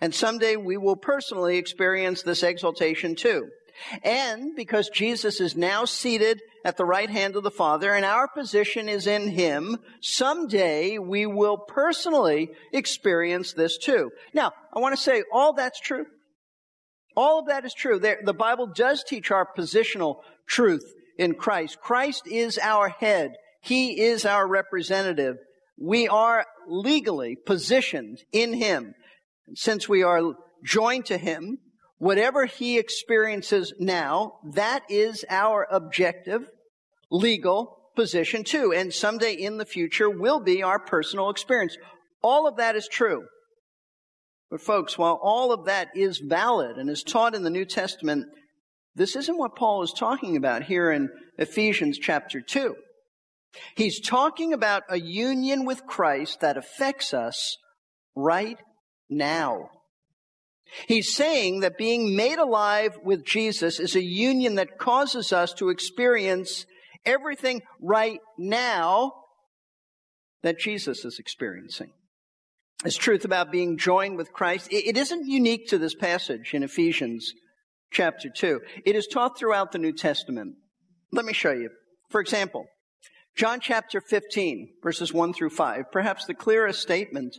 And 0.00 0.14
someday 0.14 0.56
we 0.56 0.76
will 0.76 0.96
personally 0.96 1.56
experience 1.56 2.22
this 2.22 2.42
exaltation 2.42 3.14
too. 3.14 3.48
And 4.02 4.56
because 4.56 4.88
Jesus 4.88 5.40
is 5.40 5.56
now 5.56 5.84
seated 5.84 6.40
at 6.64 6.76
the 6.76 6.84
right 6.84 7.10
hand 7.10 7.36
of 7.36 7.42
the 7.42 7.50
Father 7.50 7.94
and 7.94 8.04
our 8.04 8.26
position 8.26 8.88
is 8.88 9.06
in 9.06 9.28
Him, 9.28 9.78
someday 10.00 10.98
we 10.98 11.26
will 11.26 11.58
personally 11.58 12.50
experience 12.72 13.52
this 13.52 13.76
too. 13.78 14.10
Now, 14.32 14.52
I 14.74 14.80
want 14.80 14.96
to 14.96 15.02
say 15.02 15.24
all 15.32 15.52
that's 15.52 15.80
true. 15.80 16.06
All 17.16 17.40
of 17.40 17.46
that 17.46 17.64
is 17.64 17.74
true. 17.74 17.98
The 17.98 18.34
Bible 18.34 18.66
does 18.66 19.04
teach 19.04 19.30
our 19.30 19.46
positional 19.56 20.16
truth 20.46 20.84
in 21.18 21.34
Christ. 21.34 21.78
Christ 21.80 22.26
is 22.26 22.58
our 22.58 22.88
head. 22.88 23.32
He 23.62 24.00
is 24.00 24.24
our 24.24 24.46
representative. 24.46 25.36
We 25.78 26.08
are 26.08 26.46
legally 26.68 27.36
positioned 27.36 28.22
in 28.32 28.54
Him. 28.54 28.94
Since 29.54 29.88
we 29.88 30.02
are 30.02 30.34
joined 30.64 31.06
to 31.06 31.18
Him, 31.18 31.58
whatever 31.98 32.46
He 32.46 32.78
experiences 32.78 33.72
now, 33.78 34.34
that 34.52 34.82
is 34.88 35.24
our 35.28 35.66
objective 35.70 36.48
legal 37.10 37.76
position 37.94 38.44
too. 38.44 38.72
And 38.72 38.92
someday 38.92 39.32
in 39.32 39.56
the 39.56 39.66
future 39.66 40.10
will 40.10 40.40
be 40.40 40.62
our 40.62 40.78
personal 40.78 41.30
experience. 41.30 41.76
All 42.22 42.46
of 42.46 42.56
that 42.56 42.76
is 42.76 42.88
true. 42.88 43.24
But 44.50 44.60
folks, 44.60 44.96
while 44.96 45.18
all 45.20 45.52
of 45.52 45.64
that 45.64 45.88
is 45.96 46.18
valid 46.18 46.76
and 46.76 46.88
is 46.88 47.02
taught 47.02 47.34
in 47.34 47.42
the 47.42 47.50
New 47.50 47.64
Testament, 47.64 48.26
this 48.96 49.14
isn't 49.14 49.38
what 49.38 49.56
Paul 49.56 49.82
is 49.82 49.92
talking 49.92 50.36
about 50.36 50.62
here 50.62 50.90
in 50.90 51.10
Ephesians 51.38 51.98
chapter 51.98 52.40
2. 52.40 52.74
He's 53.76 54.00
talking 54.00 54.54
about 54.54 54.84
a 54.88 54.98
union 54.98 55.66
with 55.66 55.86
Christ 55.86 56.40
that 56.40 56.56
affects 56.56 57.12
us 57.12 57.58
right 58.14 58.58
now. 59.10 59.68
He's 60.88 61.14
saying 61.14 61.60
that 61.60 61.76
being 61.76 62.16
made 62.16 62.38
alive 62.38 62.98
with 63.04 63.24
Jesus 63.24 63.78
is 63.78 63.94
a 63.94 64.02
union 64.02 64.56
that 64.56 64.78
causes 64.78 65.32
us 65.32 65.52
to 65.54 65.68
experience 65.68 66.64
everything 67.04 67.62
right 67.80 68.18
now 68.38 69.12
that 70.42 70.58
Jesus 70.58 71.04
is 71.04 71.18
experiencing. 71.18 71.92
This 72.82 72.96
truth 72.96 73.24
about 73.24 73.52
being 73.52 73.78
joined 73.78 74.16
with 74.16 74.32
Christ, 74.32 74.68
it 74.70 74.96
isn't 74.96 75.28
unique 75.28 75.68
to 75.68 75.78
this 75.78 75.94
passage 75.94 76.52
in 76.52 76.62
Ephesians 76.62 77.32
chapter 77.96 78.28
2. 78.28 78.60
It 78.84 78.94
is 78.94 79.06
taught 79.06 79.38
throughout 79.38 79.72
the 79.72 79.78
New 79.78 79.92
Testament. 79.92 80.56
Let 81.12 81.24
me 81.24 81.32
show 81.32 81.52
you. 81.52 81.70
For 82.10 82.20
example, 82.20 82.66
John 83.34 83.58
chapter 83.58 84.02
15, 84.02 84.68
verses 84.82 85.14
1 85.14 85.32
through 85.32 85.48
5, 85.48 85.90
perhaps 85.90 86.26
the 86.26 86.34
clearest 86.34 86.82
statement 86.82 87.38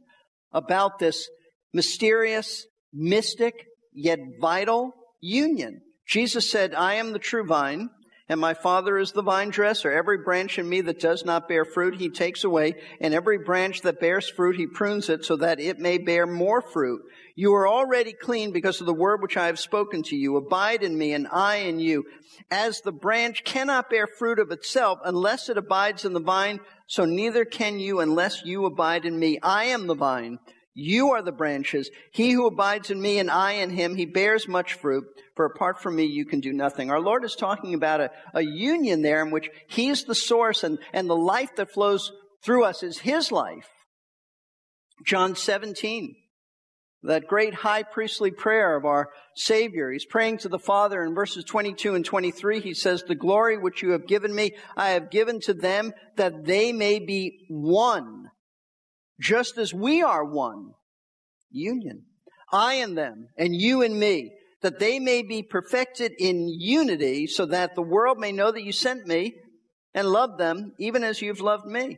about 0.52 0.98
this 0.98 1.30
mysterious, 1.74 2.66
mystic, 2.92 3.54
yet 3.94 4.18
vital 4.42 4.94
union. 5.22 5.82
Jesus 6.08 6.50
said, 6.50 6.74
I 6.74 6.96
am 6.96 7.14
the 7.14 7.20
true 7.20 7.46
vine, 7.46 7.92
and 8.30 8.42
my 8.42 8.54
Father 8.54 8.98
is 8.98 9.14
the 9.14 9.22
vine 9.22 9.50
dresser. 9.50 9.92
Every 9.92 10.18
branch 10.18 10.60
in 10.60 10.68
me 10.68 10.82
that 10.82 11.00
does 11.00 11.24
not 11.24 11.48
bear 11.48 11.64
fruit, 11.64 11.96
he 11.96 12.10
takes 12.10 12.44
away, 12.44 12.76
and 13.00 13.14
every 13.14 13.38
branch 13.38 13.82
that 13.82 14.02
bears 14.02 14.30
fruit, 14.30 14.58
he 14.58 14.68
prunes 14.68 15.08
it 15.10 15.24
so 15.24 15.38
that 15.38 15.60
it 15.60 15.80
may 15.80 15.98
bear 15.98 16.28
more 16.28 16.62
fruit. 16.62 17.04
You 17.36 17.54
are 17.54 17.68
already 17.68 18.14
clean 18.14 18.52
because 18.52 18.82
of 18.82 18.88
the 18.88 18.94
word 18.94 19.22
which 19.22 19.38
I 19.38 19.46
have 19.46 19.60
spoken 19.60 20.04
to 20.04 20.16
you. 20.18 20.36
Abide 20.36 20.84
in 20.84 20.98
me, 20.98 21.14
and 21.14 21.28
I 21.32 21.58
in 21.58 21.80
you. 21.80 22.04
As 22.52 22.82
the 22.82 22.92
branch 22.92 23.44
cannot 23.46 23.90
bear 23.90 24.08
fruit 24.08 24.40
of 24.40 24.52
itself 24.52 25.00
unless 25.06 25.48
it 25.48 25.58
abides 25.58 26.04
in 26.04 26.14
the 26.14 26.20
vine, 26.20 26.60
so 26.88 27.06
neither 27.06 27.46
can 27.46 27.80
you 27.80 28.00
unless 28.02 28.44
you 28.44 28.66
abide 28.66 29.06
in 29.06 29.18
me. 29.18 29.40
I 29.42 29.66
am 29.66 29.88
the 29.88 29.96
vine. 29.96 30.40
You 30.80 31.14
are 31.14 31.24
the 31.24 31.32
branches. 31.32 31.90
He 32.12 32.34
who 32.34 32.46
abides 32.46 32.92
in 32.92 33.02
me 33.02 33.18
and 33.18 33.32
I 33.32 33.54
in 33.54 33.72
him, 33.72 33.96
he 33.96 34.06
bears 34.06 34.48
much 34.48 34.76
fruit. 34.76 35.06
For 35.36 35.44
apart 35.44 35.82
from 35.82 35.96
me, 35.96 36.06
you 36.06 36.24
can 36.24 36.40
do 36.40 36.54
nothing. 36.54 36.92
Our 36.92 37.00
Lord 37.00 37.26
is 37.26 37.34
talking 37.34 37.74
about 37.74 38.00
a, 38.00 38.12
a 38.36 38.44
union 38.44 39.02
there 39.02 39.26
in 39.26 39.32
which 39.32 39.50
He's 39.68 40.04
the 40.04 40.14
source 40.14 40.64
and, 40.64 40.78
and 40.94 41.10
the 41.10 41.16
life 41.16 41.56
that 41.56 41.72
flows 41.72 42.12
through 42.44 42.64
us 42.64 42.84
is 42.84 43.00
His 43.00 43.32
life. 43.32 43.68
John 45.04 45.36
17, 45.36 46.16
that 47.02 47.26
great 47.26 47.56
high 47.56 47.82
priestly 47.82 48.30
prayer 48.30 48.76
of 48.76 48.86
our 48.86 49.10
Savior. 49.36 49.92
He's 49.92 50.06
praying 50.06 50.38
to 50.40 50.50
the 50.50 50.60
Father 50.60 51.04
in 51.04 51.16
verses 51.16 51.44
22 51.44 51.96
and 51.96 52.06
23. 52.06 52.62
He 52.62 52.76
says, 52.76 53.02
The 53.02 53.16
glory 53.16 53.58
which 53.58 53.82
you 53.82 53.94
have 53.94 54.06
given 54.06 54.34
me, 54.34 54.52
I 54.76 54.90
have 54.90 55.10
given 55.10 55.40
to 55.42 55.56
them 55.56 55.94
that 56.18 56.46
they 56.46 56.72
may 56.72 57.00
be 57.00 57.48
one 57.50 58.30
just 59.20 59.58
as 59.58 59.74
we 59.74 60.02
are 60.02 60.24
one. 60.24 60.72
Union. 61.50 62.04
I 62.52 62.76
and 62.76 62.98
them, 62.98 63.28
and 63.38 63.56
you 63.56 63.82
and 63.82 64.00
me, 64.00 64.32
that 64.62 64.80
they 64.80 65.00
may 65.00 65.22
be 65.22 65.44
perfected 65.44 66.14
in 66.18 66.48
unity, 66.48 67.28
so 67.28 67.46
that 67.46 67.76
the 67.76 67.82
world 67.82 68.18
may 68.18 68.32
know 68.32 68.52
that 68.52 68.64
you 68.64 68.72
sent 68.72 69.06
me 69.06 69.34
and 69.94 70.08
loved 70.08 70.38
them, 70.38 70.74
even 70.80 71.04
as 71.04 71.22
you've 71.22 71.42
loved 71.42 71.66
me. 71.66 71.98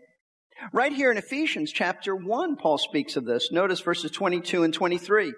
Right 0.73 0.91
here 0.91 1.11
in 1.11 1.17
Ephesians 1.17 1.71
chapter 1.71 2.15
1, 2.15 2.57
Paul 2.57 2.77
speaks 2.77 3.15
of 3.15 3.25
this. 3.25 3.51
Notice 3.51 3.79
verses 3.79 4.11
22 4.11 4.63
and 4.63 4.73
23. 4.73 5.33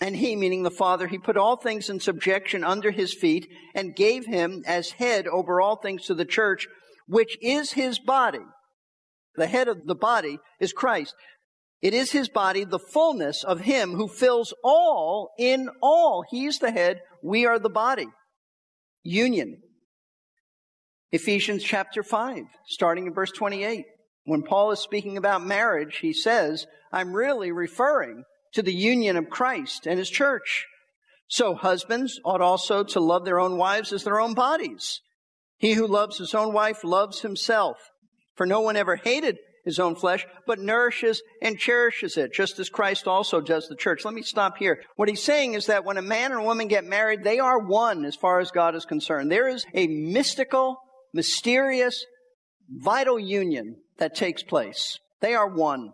And 0.00 0.16
he, 0.16 0.36
meaning 0.36 0.62
the 0.62 0.70
Father, 0.70 1.06
he 1.06 1.18
put 1.18 1.36
all 1.36 1.56
things 1.56 1.88
in 1.88 2.00
subjection 2.00 2.64
under 2.64 2.90
his 2.90 3.14
feet 3.14 3.48
and 3.74 3.94
gave 3.94 4.26
him 4.26 4.62
as 4.66 4.90
head 4.92 5.26
over 5.26 5.60
all 5.60 5.76
things 5.76 6.06
to 6.06 6.14
the 6.14 6.24
church, 6.24 6.66
which 7.06 7.36
is 7.40 7.72
his 7.72 7.98
body. 7.98 8.40
The 9.36 9.46
head 9.46 9.68
of 9.68 9.86
the 9.86 9.94
body 9.94 10.38
is 10.60 10.72
Christ. 10.72 11.14
It 11.82 11.92
is 11.92 12.12
his 12.12 12.28
body, 12.28 12.64
the 12.64 12.78
fullness 12.78 13.44
of 13.44 13.60
him 13.60 13.92
who 13.92 14.08
fills 14.08 14.54
all 14.64 15.32
in 15.38 15.68
all. 15.82 16.24
He's 16.30 16.58
the 16.58 16.70
head. 16.70 17.00
We 17.22 17.46
are 17.46 17.58
the 17.58 17.68
body. 17.68 18.06
Union. 19.02 19.60
Ephesians 21.12 21.62
chapter 21.62 22.02
5, 22.02 22.44
starting 22.66 23.06
in 23.06 23.14
verse 23.14 23.30
28. 23.30 23.84
When 24.24 24.42
Paul 24.42 24.70
is 24.70 24.80
speaking 24.80 25.16
about 25.16 25.44
marriage, 25.44 25.98
he 25.98 26.12
says, 26.12 26.66
I'm 26.92 27.12
really 27.12 27.52
referring 27.52 28.24
to 28.54 28.62
the 28.62 28.74
union 28.74 29.16
of 29.16 29.28
Christ 29.28 29.86
and 29.86 29.98
his 29.98 30.08
church. 30.08 30.66
So 31.28 31.54
husbands 31.54 32.18
ought 32.24 32.40
also 32.40 32.82
to 32.84 33.00
love 33.00 33.24
their 33.24 33.40
own 33.40 33.58
wives 33.58 33.92
as 33.92 34.04
their 34.04 34.20
own 34.20 34.34
bodies. 34.34 35.00
He 35.58 35.74
who 35.74 35.86
loves 35.86 36.18
his 36.18 36.34
own 36.34 36.52
wife 36.52 36.82
loves 36.82 37.20
himself. 37.20 37.76
For 38.34 38.46
no 38.46 38.60
one 38.60 38.76
ever 38.76 38.96
hated 38.96 39.38
his 39.64 39.78
own 39.78 39.96
flesh, 39.96 40.26
but 40.46 40.58
nourishes 40.58 41.22
and 41.40 41.58
cherishes 41.58 42.16
it, 42.16 42.32
just 42.32 42.58
as 42.58 42.68
Christ 42.68 43.08
also 43.08 43.40
does 43.40 43.66
the 43.68 43.76
church. 43.76 44.04
Let 44.04 44.14
me 44.14 44.22
stop 44.22 44.58
here. 44.58 44.82
What 44.96 45.08
he's 45.08 45.22
saying 45.22 45.54
is 45.54 45.66
that 45.66 45.84
when 45.84 45.96
a 45.96 46.02
man 46.02 46.32
and 46.32 46.40
a 46.40 46.44
woman 46.44 46.68
get 46.68 46.84
married, 46.84 47.24
they 47.24 47.38
are 47.38 47.58
one 47.58 48.04
as 48.04 48.16
far 48.16 48.40
as 48.40 48.50
God 48.50 48.74
is 48.74 48.84
concerned. 48.84 49.30
There 49.30 49.48
is 49.48 49.64
a 49.74 49.86
mystical, 49.86 50.76
mysterious, 51.12 52.04
vital 52.68 53.18
union 53.18 53.76
that 53.98 54.14
takes 54.14 54.42
place. 54.42 54.98
They 55.20 55.34
are 55.34 55.48
one. 55.48 55.92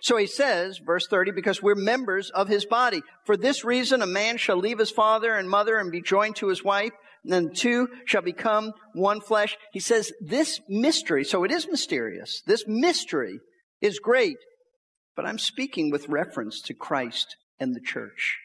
So 0.00 0.16
he 0.16 0.26
says, 0.26 0.78
verse 0.84 1.06
30, 1.08 1.32
because 1.32 1.62
we're 1.62 1.74
members 1.74 2.30
of 2.30 2.48
his 2.48 2.64
body. 2.64 3.02
For 3.24 3.36
this 3.36 3.64
reason, 3.64 4.02
a 4.02 4.06
man 4.06 4.36
shall 4.36 4.56
leave 4.56 4.78
his 4.78 4.90
father 4.90 5.34
and 5.34 5.48
mother 5.48 5.78
and 5.78 5.90
be 5.90 6.02
joined 6.02 6.36
to 6.36 6.48
his 6.48 6.62
wife, 6.62 6.92
then 7.32 7.50
two 7.52 7.88
shall 8.06 8.22
become 8.22 8.72
one 8.94 9.20
flesh. 9.20 9.56
He 9.72 9.80
says, 9.80 10.12
this 10.20 10.60
mystery, 10.68 11.24
so 11.24 11.44
it 11.44 11.50
is 11.50 11.68
mysterious. 11.68 12.42
This 12.46 12.64
mystery 12.66 13.40
is 13.80 13.98
great, 13.98 14.38
but 15.16 15.26
I'm 15.26 15.38
speaking 15.38 15.90
with 15.90 16.08
reference 16.08 16.60
to 16.62 16.74
Christ 16.74 17.36
and 17.58 17.74
the 17.74 17.80
church. 17.80 18.38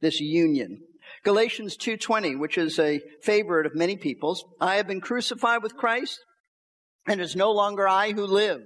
This 0.00 0.20
union. 0.20 0.80
Galatians 1.24 1.76
2:20, 1.76 2.38
which 2.38 2.56
is 2.56 2.78
a 2.78 3.00
favorite 3.22 3.66
of 3.66 3.74
many 3.74 3.96
people's, 3.96 4.44
I 4.60 4.76
have 4.76 4.86
been 4.86 5.00
crucified 5.00 5.62
with 5.62 5.76
Christ, 5.76 6.20
and 7.06 7.20
it's 7.20 7.36
no 7.36 7.50
longer 7.50 7.88
I 7.88 8.12
who 8.12 8.24
live, 8.24 8.62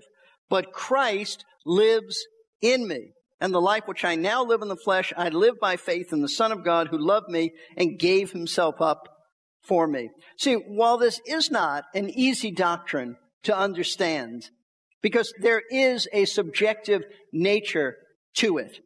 but 0.51 0.73
Christ 0.73 1.45
lives 1.65 2.27
in 2.61 2.87
me. 2.87 3.13
And 3.41 3.53
the 3.53 3.61
life 3.61 3.87
which 3.87 4.05
I 4.05 4.15
now 4.15 4.45
live 4.45 4.63
in 4.63 4.69
the 4.69 4.77
flesh, 4.77 5.13
I 5.17 5.29
live 5.29 5.55
by 5.61 5.77
faith 5.77 6.13
in 6.13 6.23
the 6.23 6.29
Son 6.29 6.53
of 6.53 6.65
God 6.65 6.89
who 6.89 6.99
loved 6.99 7.29
me 7.29 7.53
and 7.77 7.99
gave 7.99 8.31
himself 8.31 8.81
up 8.81 9.09
for 9.67 9.87
me. 9.87 10.11
See, 10.39 10.55
while 10.55 10.99
this 10.99 11.21
is 11.27 11.51
not 11.51 11.85
an 11.95 12.11
easy 12.11 12.51
doctrine 12.51 13.17
to 13.45 13.57
understand, 13.57 14.51
because 15.03 15.33
there 15.41 15.63
is 15.71 16.09
a 16.13 16.25
subjective 16.25 17.03
nature 17.33 17.97
to 18.35 18.59
it, 18.59 18.79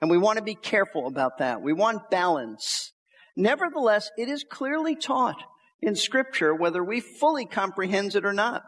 and 0.00 0.10
we 0.10 0.18
want 0.18 0.38
to 0.38 0.44
be 0.44 0.54
careful 0.54 1.06
about 1.06 1.38
that. 1.38 1.62
We 1.62 1.72
want 1.72 2.10
balance. 2.10 2.92
Nevertheless, 3.36 4.10
it 4.16 4.28
is 4.28 4.44
clearly 4.48 4.94
taught 4.96 5.42
in 5.80 5.94
Scripture, 5.94 6.54
whether 6.54 6.82
we 6.82 7.00
fully 7.00 7.46
comprehend 7.46 8.14
it 8.14 8.24
or 8.24 8.32
not. 8.32 8.62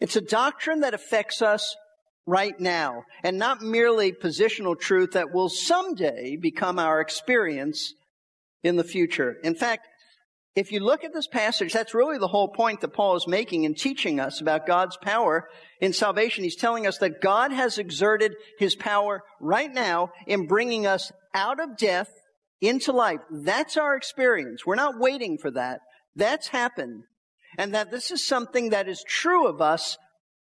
It's 0.00 0.16
a 0.16 0.20
doctrine 0.20 0.80
that 0.80 0.94
affects 0.94 1.42
us 1.42 1.76
right 2.26 2.58
now 2.60 3.04
and 3.22 3.38
not 3.38 3.62
merely 3.62 4.12
positional 4.12 4.78
truth 4.78 5.12
that 5.12 5.32
will 5.32 5.48
someday 5.48 6.36
become 6.36 6.78
our 6.78 7.00
experience 7.00 7.94
in 8.62 8.76
the 8.76 8.84
future. 8.84 9.36
In 9.42 9.54
fact, 9.54 9.88
if 10.54 10.72
you 10.72 10.80
look 10.80 11.04
at 11.04 11.12
this 11.12 11.28
passage, 11.28 11.72
that's 11.72 11.94
really 11.94 12.18
the 12.18 12.28
whole 12.28 12.48
point 12.48 12.80
that 12.80 12.92
Paul 12.92 13.16
is 13.16 13.26
making 13.28 13.64
in 13.64 13.74
teaching 13.74 14.18
us 14.18 14.40
about 14.40 14.66
God's 14.66 14.96
power 14.96 15.48
in 15.80 15.92
salvation. 15.92 16.42
He's 16.42 16.56
telling 16.56 16.86
us 16.86 16.98
that 16.98 17.20
God 17.20 17.52
has 17.52 17.78
exerted 17.78 18.34
his 18.58 18.74
power 18.74 19.22
right 19.40 19.72
now 19.72 20.10
in 20.26 20.46
bringing 20.46 20.86
us 20.86 21.12
out 21.34 21.60
of 21.60 21.76
death 21.76 22.10
into 22.60 22.92
life. 22.92 23.20
That's 23.30 23.76
our 23.76 23.94
experience. 23.94 24.66
We're 24.66 24.74
not 24.74 24.98
waiting 24.98 25.38
for 25.38 25.50
that. 25.52 25.80
That's 26.16 26.48
happened. 26.48 27.04
And 27.56 27.74
that 27.74 27.90
this 27.90 28.10
is 28.10 28.26
something 28.26 28.70
that 28.70 28.88
is 28.88 29.04
true 29.06 29.46
of 29.46 29.60
us 29.60 29.96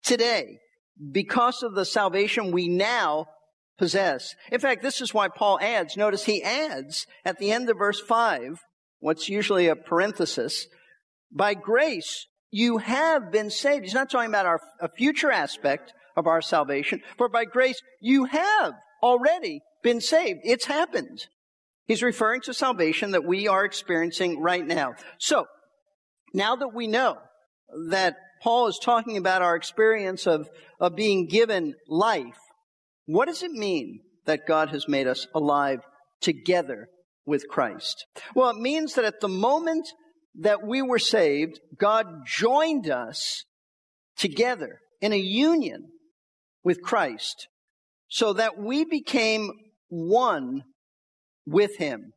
today 0.03 0.59
because 1.11 1.63
of 1.63 1.75
the 1.75 1.85
salvation 1.85 2.53
we 2.53 2.69
now 2.69 3.27
possess. 3.79 4.35
In 4.51 4.61
fact, 4.61 4.83
this 4.83 5.01
is 5.01 5.15
why 5.15 5.29
Paul 5.29 5.59
adds, 5.61 5.97
notice 5.97 6.25
he 6.25 6.43
adds 6.43 7.07
at 7.25 7.39
the 7.39 7.51
end 7.51 7.71
of 7.71 7.79
verse 7.79 8.01
5, 8.01 8.61
what's 9.03 9.29
usually 9.29 9.67
a 9.67 9.77
parenthesis, 9.77 10.67
by 11.31 11.55
grace 11.55 12.27
you 12.51 12.79
have 12.79 13.33
been 13.33 13.51
saved. 13.51 13.85
He's 13.85 13.95
not 13.95 14.11
talking 14.11 14.31
about 14.31 14.47
our, 14.47 14.61
a 14.81 14.89
future 14.89 15.31
aspect 15.31 15.93
of 16.17 16.27
our 16.27 16.41
salvation, 16.41 17.01
for 17.19 17.29
by 17.29 17.45
grace 17.45 17.81
you 18.01 18.27
have 18.27 18.75
already 19.03 19.61
been 19.83 20.01
saved. 20.01 20.41
It's 20.45 20.67
happened. 20.67 21.27
He's 21.87 22.03
referring 22.03 22.43
to 22.43 22.55
salvation 22.55 23.11
that 23.11 23.25
we 23.25 23.49
are 23.49 23.65
experiencing 23.65 24.41
right 24.41 24.65
now. 24.65 24.95
So, 25.19 25.47
now 26.33 26.55
that 26.57 26.73
we 26.73 26.87
know 26.87 27.19
that 27.91 28.15
Paul 28.41 28.69
is 28.69 28.79
talking 28.81 29.17
about 29.17 29.43
our 29.43 29.57
experience 29.57 30.27
of, 30.27 30.49
of 30.79 30.95
being 30.95 31.27
given 31.27 31.75
life, 31.89 32.39
what 33.07 33.27
does 33.27 33.43
it 33.43 33.51
mean 33.51 34.01
that 34.27 34.47
God 34.47 34.69
has 34.71 34.87
made 34.87 35.09
us 35.09 35.27
alive 35.35 35.81
together 36.21 36.89
with 37.27 37.49
Christ? 37.49 38.07
Well, 38.35 38.51
it 38.51 38.59
means 38.59 38.95
that 38.95 39.05
at 39.05 39.21
the 39.21 39.29
moment 39.29 39.89
that 40.41 40.67
we 40.67 40.83
were 40.83 40.99
saved, 40.99 41.61
God 41.79 42.07
joined 42.27 42.89
us 42.89 43.45
together 44.17 44.79
in 45.01 45.13
a 45.13 45.19
union 45.19 45.89
with 46.65 46.83
Christ 46.83 47.49
so 48.09 48.33
that 48.35 48.59
we 48.59 48.85
became 48.85 49.51
one 49.89 50.63
with 51.47 51.77
Him. 51.77 52.13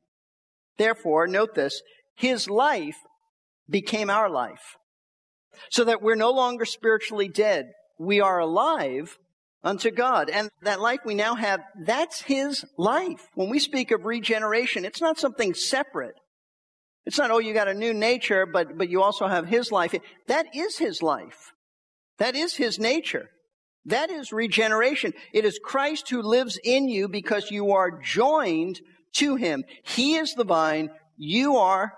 Therefore, 0.78 1.28
note 1.28 1.56
this, 1.56 1.82
His 2.16 2.50
life 2.50 2.98
became 3.70 4.10
our 4.10 4.30
life. 4.30 4.76
So 5.70 5.86
that 5.86 6.02
we're 6.02 6.16
no 6.16 6.32
longer 6.32 6.66
spiritually 6.66 7.30
dead. 7.30 7.72
We 7.98 8.20
are 8.20 8.40
alive 8.40 9.18
unto 9.66 9.92
God. 9.92 10.30
And 10.30 10.50
that 10.62 10.80
life 10.80 11.00
we 11.04 11.16
now 11.16 11.36
have, 11.36 11.60
that's 11.84 12.22
His 12.22 12.64
life. 12.78 13.28
When 13.34 13.50
we 13.50 13.60
speak 13.60 13.92
of 13.92 14.06
regeneration, 14.06 14.86
it's 14.86 15.02
not 15.02 15.18
something 15.18 15.54
separate. 15.54 16.16
It's 17.06 17.18
not, 17.18 17.32
oh, 17.32 17.40
you 17.40 17.54
got 17.54 17.68
a 17.68 17.74
new 17.74 17.94
nature, 17.94 18.46
but, 18.46 18.78
but 18.78 18.90
you 18.90 19.02
also 19.02 19.28
have 19.28 19.48
His 19.48 19.72
life. 19.72 19.94
That 20.28 20.56
is 20.56 20.78
His 20.78 21.02
life. 21.02 21.52
That 22.20 22.36
is 22.36 22.56
His 22.56 22.80
nature. 22.80 23.30
That 23.86 24.10
is 24.10 24.32
regeneration. 24.32 25.14
It 25.34 25.46
is 25.46 25.60
Christ 25.64 26.10
who 26.10 26.22
lives 26.22 26.58
in 26.64 26.88
you 26.88 27.08
because 27.08 27.52
you 27.52 27.72
are 27.72 28.00
joined 28.00 28.80
to 29.18 29.36
Him. 29.36 29.64
He 29.84 30.16
is 30.16 30.34
the 30.34 30.46
vine. 30.46 30.90
You 31.18 31.58
are 31.58 31.94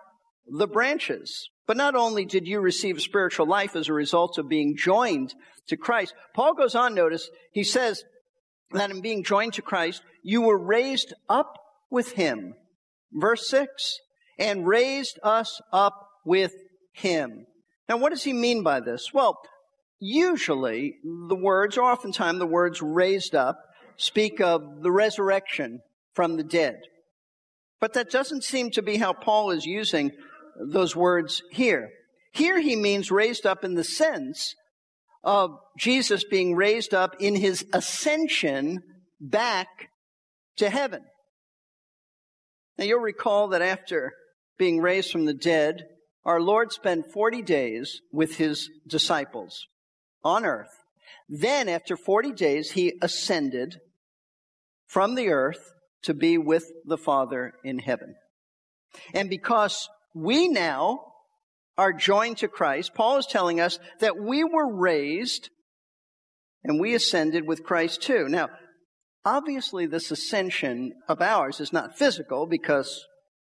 the 0.47 0.67
branches. 0.67 1.49
But 1.65 1.77
not 1.77 1.95
only 1.95 2.25
did 2.25 2.47
you 2.47 2.61
receive 2.61 3.01
spiritual 3.01 3.45
life 3.45 3.75
as 3.75 3.89
a 3.89 3.93
result 3.93 4.37
of 4.37 4.47
being 4.47 4.75
joined 4.77 5.33
to 5.67 5.77
Christ, 5.77 6.13
Paul 6.33 6.53
goes 6.53 6.75
on, 6.75 6.95
notice, 6.95 7.29
he 7.51 7.63
says 7.63 8.03
that 8.71 8.91
in 8.91 9.01
being 9.01 9.23
joined 9.23 9.53
to 9.53 9.61
Christ, 9.61 10.01
you 10.23 10.41
were 10.41 10.57
raised 10.57 11.13
up 11.29 11.57
with 11.89 12.13
him. 12.13 12.53
Verse 13.13 13.47
6 13.49 13.99
and 14.37 14.67
raised 14.67 15.19
us 15.23 15.61
up 15.73 16.07
with 16.25 16.53
him. 16.93 17.45
Now, 17.89 17.97
what 17.97 18.09
does 18.09 18.23
he 18.23 18.33
mean 18.33 18.63
by 18.63 18.79
this? 18.79 19.13
Well, 19.13 19.39
usually 19.99 20.95
the 21.03 21.35
words, 21.35 21.77
or 21.77 21.89
oftentimes 21.89 22.39
the 22.39 22.45
words 22.45 22.81
raised 22.81 23.33
up, 23.33 23.57
speak 23.97 24.39
of 24.41 24.81
the 24.81 24.91
resurrection 24.91 25.79
from 26.13 26.37
the 26.37 26.43
dead. 26.43 26.79
But 27.79 27.93
that 27.93 28.11
doesn't 28.11 28.43
seem 28.43 28.71
to 28.71 28.81
be 28.81 28.97
how 28.97 29.13
Paul 29.13 29.51
is 29.51 29.65
using 29.65 30.11
those 30.59 30.95
words 30.95 31.41
here. 31.51 31.89
Here 32.33 32.59
he 32.59 32.75
means 32.75 33.11
raised 33.11 33.45
up 33.45 33.63
in 33.63 33.75
the 33.75 33.83
sense 33.83 34.55
of 35.23 35.57
Jesus 35.77 36.23
being 36.23 36.55
raised 36.55 36.93
up 36.93 37.15
in 37.19 37.35
his 37.35 37.65
ascension 37.73 38.81
back 39.19 39.89
to 40.57 40.69
heaven. 40.69 41.03
Now 42.77 42.85
you'll 42.85 42.99
recall 42.99 43.49
that 43.49 43.61
after 43.61 44.13
being 44.57 44.81
raised 44.81 45.11
from 45.11 45.25
the 45.25 45.33
dead, 45.33 45.83
our 46.25 46.41
Lord 46.41 46.71
spent 46.71 47.11
40 47.11 47.41
days 47.41 48.01
with 48.11 48.35
his 48.35 48.69
disciples 48.87 49.67
on 50.23 50.45
earth. 50.45 50.69
Then, 51.29 51.69
after 51.69 51.95
40 51.95 52.33
days, 52.33 52.71
he 52.71 52.93
ascended 53.01 53.77
from 54.87 55.15
the 55.15 55.29
earth 55.29 55.73
to 56.03 56.13
be 56.13 56.37
with 56.37 56.65
the 56.85 56.97
Father 56.97 57.53
in 57.63 57.79
heaven. 57.79 58.15
And 59.13 59.29
because 59.29 59.89
we 60.13 60.47
now 60.47 60.99
are 61.77 61.93
joined 61.93 62.37
to 62.37 62.47
Christ, 62.47 62.93
Paul 62.93 63.17
is 63.17 63.27
telling 63.27 63.59
us 63.59 63.79
that 63.99 64.17
we 64.17 64.43
were 64.43 64.75
raised 64.75 65.49
and 66.63 66.79
we 66.79 66.95
ascended 66.95 67.47
with 67.47 67.63
Christ 67.63 68.01
too. 68.01 68.27
Now, 68.27 68.49
obviously, 69.23 69.85
this 69.85 70.11
ascension 70.11 70.93
of 71.07 71.21
ours 71.21 71.59
is 71.59 71.71
not 71.71 71.97
physical 71.97 72.47
because 72.47 73.05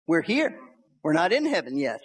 we're 0.07 0.23
here. 0.23 0.59
We're 1.03 1.13
not 1.13 1.33
in 1.33 1.47
heaven 1.47 1.79
yet. 1.79 2.01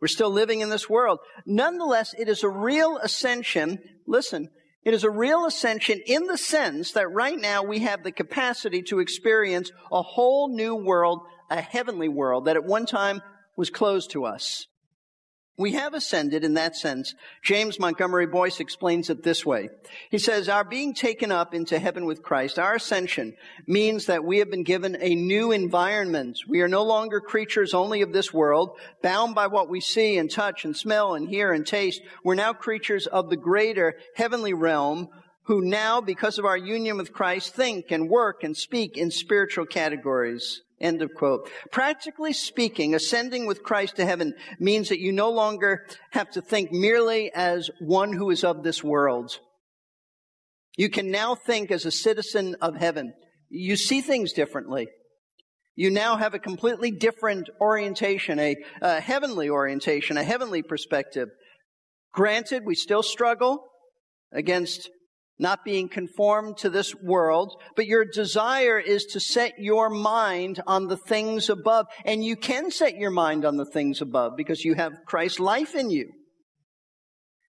We're 0.00 0.08
still 0.08 0.30
living 0.30 0.60
in 0.60 0.70
this 0.70 0.88
world. 0.88 1.18
Nonetheless, 1.44 2.14
it 2.18 2.28
is 2.28 2.42
a 2.42 2.48
real 2.48 2.98
ascension. 2.98 3.78
Listen, 4.06 4.48
it 4.82 4.94
is 4.94 5.04
a 5.04 5.10
real 5.10 5.44
ascension 5.44 6.00
in 6.06 6.26
the 6.26 6.38
sense 6.38 6.92
that 6.92 7.12
right 7.12 7.38
now 7.38 7.62
we 7.62 7.80
have 7.80 8.02
the 8.02 8.12
capacity 8.12 8.82
to 8.84 9.00
experience 9.00 9.70
a 9.92 10.00
whole 10.00 10.54
new 10.54 10.74
world, 10.74 11.20
a 11.50 11.60
heavenly 11.60 12.08
world 12.08 12.46
that 12.46 12.56
at 12.56 12.64
one 12.64 12.86
time 12.86 13.20
was 13.58 13.68
closed 13.68 14.12
to 14.12 14.24
us. 14.24 14.66
We 15.60 15.72
have 15.72 15.92
ascended 15.92 16.42
in 16.42 16.54
that 16.54 16.74
sense. 16.74 17.14
James 17.42 17.78
Montgomery 17.78 18.26
Boice 18.26 18.60
explains 18.60 19.10
it 19.10 19.22
this 19.22 19.44
way. 19.44 19.68
He 20.10 20.16
says, 20.16 20.48
Our 20.48 20.64
being 20.64 20.94
taken 20.94 21.30
up 21.30 21.52
into 21.52 21.78
heaven 21.78 22.06
with 22.06 22.22
Christ, 22.22 22.58
our 22.58 22.76
ascension, 22.76 23.34
means 23.66 24.06
that 24.06 24.24
we 24.24 24.38
have 24.38 24.50
been 24.50 24.62
given 24.62 24.96
a 24.98 25.14
new 25.14 25.52
environment. 25.52 26.38
We 26.48 26.62
are 26.62 26.68
no 26.68 26.82
longer 26.82 27.20
creatures 27.20 27.74
only 27.74 28.00
of 28.00 28.14
this 28.14 28.32
world, 28.32 28.70
bound 29.02 29.34
by 29.34 29.48
what 29.48 29.68
we 29.68 29.82
see 29.82 30.16
and 30.16 30.30
touch 30.30 30.64
and 30.64 30.74
smell 30.74 31.14
and 31.14 31.28
hear 31.28 31.52
and 31.52 31.66
taste. 31.66 32.00
We're 32.24 32.36
now 32.36 32.54
creatures 32.54 33.06
of 33.06 33.28
the 33.28 33.36
greater 33.36 33.96
heavenly 34.16 34.54
realm 34.54 35.10
who 35.42 35.60
now, 35.60 36.00
because 36.00 36.38
of 36.38 36.46
our 36.46 36.56
union 36.56 36.96
with 36.96 37.12
Christ, 37.12 37.54
think 37.54 37.90
and 37.90 38.08
work 38.08 38.44
and 38.44 38.56
speak 38.56 38.96
in 38.96 39.10
spiritual 39.10 39.66
categories. 39.66 40.62
End 40.80 41.02
of 41.02 41.12
quote. 41.14 41.50
Practically 41.70 42.32
speaking, 42.32 42.94
ascending 42.94 43.46
with 43.46 43.62
Christ 43.62 43.96
to 43.96 44.06
heaven 44.06 44.34
means 44.58 44.88
that 44.88 45.00
you 45.00 45.12
no 45.12 45.30
longer 45.30 45.86
have 46.10 46.30
to 46.30 46.40
think 46.40 46.72
merely 46.72 47.30
as 47.34 47.70
one 47.80 48.14
who 48.14 48.30
is 48.30 48.44
of 48.44 48.62
this 48.62 48.82
world. 48.82 49.38
You 50.76 50.88
can 50.88 51.10
now 51.10 51.34
think 51.34 51.70
as 51.70 51.84
a 51.84 51.90
citizen 51.90 52.56
of 52.62 52.76
heaven. 52.76 53.12
You 53.50 53.76
see 53.76 54.00
things 54.00 54.32
differently. 54.32 54.88
You 55.76 55.90
now 55.90 56.16
have 56.16 56.34
a 56.34 56.38
completely 56.38 56.90
different 56.90 57.50
orientation, 57.60 58.38
a, 58.38 58.56
a 58.80 59.00
heavenly 59.00 59.50
orientation, 59.50 60.16
a 60.16 60.24
heavenly 60.24 60.62
perspective. 60.62 61.28
Granted, 62.12 62.64
we 62.64 62.74
still 62.74 63.02
struggle 63.02 63.64
against 64.32 64.88
not 65.40 65.64
being 65.64 65.88
conformed 65.88 66.58
to 66.58 66.70
this 66.70 66.94
world, 66.94 67.60
but 67.74 67.86
your 67.86 68.04
desire 68.04 68.78
is 68.78 69.04
to 69.06 69.20
set 69.20 69.58
your 69.58 69.88
mind 69.88 70.60
on 70.66 70.86
the 70.86 70.96
things 70.96 71.48
above. 71.48 71.86
And 72.04 72.24
you 72.24 72.36
can 72.36 72.70
set 72.70 72.96
your 72.96 73.10
mind 73.10 73.44
on 73.44 73.56
the 73.56 73.64
things 73.64 74.00
above 74.00 74.36
because 74.36 74.64
you 74.64 74.74
have 74.74 74.92
Christ's 75.06 75.40
life 75.40 75.74
in 75.74 75.90
you. 75.90 76.12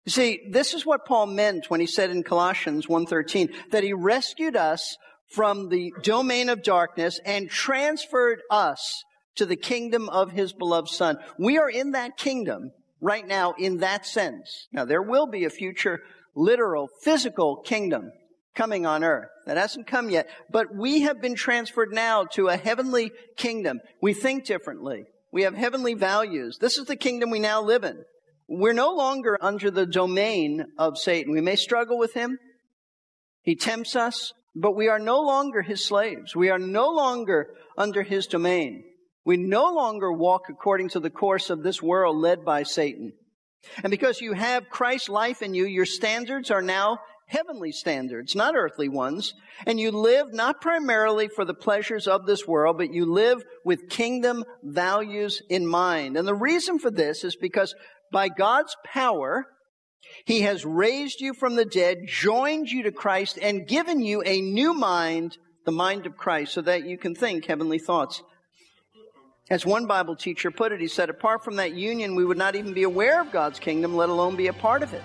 You 0.06 0.12
see, 0.12 0.40
this 0.50 0.74
is 0.74 0.86
what 0.86 1.06
Paul 1.06 1.28
meant 1.28 1.70
when 1.70 1.80
he 1.80 1.86
said 1.86 2.10
in 2.10 2.24
Colossians 2.24 2.88
1.13 2.88 3.50
that 3.72 3.84
he 3.84 3.94
rescued 3.94 4.56
us 4.56 4.98
from 5.28 5.70
the 5.70 5.94
domain 6.02 6.50
of 6.50 6.64
darkness 6.64 7.20
and 7.26 7.50
transferred 7.50 8.42
us 8.50 9.04
to 9.36 9.46
the 9.46 9.56
kingdom 9.56 10.10
of 10.10 10.32
his 10.32 10.54
beloved 10.54 10.90
son. 10.90 11.18
We 11.38 11.58
are 11.58 11.70
in 11.70 11.92
that 11.92 12.18
kingdom 12.18 12.72
right 13.00 13.28
now 13.28 13.54
in 13.58 13.78
that 13.78 14.06
sense. 14.06 14.68
Now 14.72 14.86
there 14.86 15.02
will 15.02 15.28
be 15.28 15.46
a 15.46 15.50
future 15.50 16.00
literal, 16.36 16.90
physical 17.02 17.58
kingdom 17.58 18.12
coming 18.56 18.86
on 18.86 19.04
earth. 19.04 19.30
That 19.46 19.58
hasn't 19.58 19.88
come 19.88 20.10
yet. 20.10 20.30
But 20.50 20.76
we 20.76 21.02
have 21.02 21.22
been 21.22 21.36
transferred 21.36 21.92
now 21.92 22.26
to 22.34 22.48
a 22.48 22.58
heavenly 22.58 23.12
kingdom. 23.38 23.80
We 24.02 24.14
think 24.14 24.46
differently. 24.46 25.06
We 25.32 25.44
have 25.44 25.56
heavenly 25.56 25.94
values. 25.94 26.58
This 26.60 26.78
is 26.78 26.86
the 26.86 26.96
kingdom 26.96 27.30
we 27.30 27.40
now 27.40 27.62
live 27.62 27.84
in. 27.84 28.04
We're 28.48 28.74
no 28.74 28.94
longer 28.94 29.38
under 29.40 29.72
the 29.72 29.86
domain 29.86 30.66
of 30.78 30.98
Satan. 30.98 31.32
We 31.32 31.42
may 31.42 31.56
struggle 31.56 31.98
with 31.98 32.14
him. 32.14 32.38
He 33.42 33.56
tempts 33.56 33.96
us, 33.96 34.34
but 34.54 34.76
we 34.76 34.90
are 34.90 35.00
no 35.00 35.22
longer 35.22 35.62
his 35.62 35.86
slaves. 35.86 36.36
We 36.36 36.50
are 36.50 36.60
no 36.60 36.90
longer 36.90 37.48
under 37.78 38.04
his 38.04 38.28
domain. 38.28 38.84
We 39.24 39.38
no 39.38 39.72
longer 39.72 40.12
walk 40.12 40.44
according 40.50 40.90
to 40.90 41.00
the 41.00 41.10
course 41.10 41.50
of 41.50 41.64
this 41.64 41.82
world 41.82 42.18
led 42.18 42.44
by 42.44 42.64
Satan. 42.64 43.14
And 43.84 43.92
because 43.92 44.22
you 44.22 44.34
have 44.34 44.70
Christ's 44.70 45.10
life 45.10 45.42
in 45.42 45.54
you, 45.54 45.66
your 45.66 45.86
standards 45.86 46.52
are 46.52 46.62
now 46.62 47.00
heavenly 47.32 47.72
standards, 47.72 48.36
not 48.36 48.56
earthly 48.56 48.90
ones. 48.90 49.34
And 49.66 49.80
you 49.80 49.92
live 49.92 50.34
not 50.34 50.60
primarily 50.60 51.30
for 51.30 51.46
the 51.46 51.54
pleasures 51.54 52.08
of 52.08 52.26
this 52.26 52.46
world, 52.46 52.78
but 52.78 52.94
you 52.94 53.06
live 53.12 53.42
with 53.64 53.90
kingdom 53.90 54.44
values 54.64 55.42
in 55.50 55.66
mind. 55.66 56.18
And 56.18 56.28
the 56.28 56.36
reason 56.36 56.78
for 56.78 56.92
this 56.92 57.24
is 57.24 57.36
because 57.38 57.74
by 58.12 58.28
God's 58.28 58.76
power, 58.84 59.46
He 60.26 60.42
has 60.42 60.66
raised 60.66 61.22
you 61.22 61.34
from 61.34 61.56
the 61.56 61.66
dead, 61.66 62.00
joined 62.06 62.70
you 62.70 62.84
to 62.84 62.92
Christ, 62.92 63.40
and 63.42 63.68
given 63.68 64.02
you 64.02 64.22
a 64.24 64.42
new 64.42 64.74
mind, 64.74 65.38
the 65.66 65.72
mind 65.72 66.06
of 66.06 66.18
Christ, 66.18 66.54
so 66.54 66.62
that 66.62 66.86
you 66.86 66.98
can 66.98 67.16
think 67.16 67.46
heavenly 67.46 67.80
thoughts. 67.80 68.22
As 69.52 69.66
one 69.66 69.86
Bible 69.86 70.16
teacher 70.16 70.50
put 70.50 70.72
it, 70.72 70.80
he 70.80 70.88
said, 70.88 71.10
apart 71.10 71.44
from 71.44 71.58
that 71.58 71.74
union, 71.74 72.16
we 72.16 72.24
would 72.24 72.38
not 72.38 72.56
even 72.56 72.74
be 72.74 72.84
aware 72.84 73.20
of 73.20 73.34
God's 73.34 73.60
kingdom, 73.60 73.98
let 73.98 74.08
alone 74.08 74.38
be 74.38 74.48
a 74.48 74.54
part 74.54 74.82
of 74.82 74.94
it. 74.94 75.04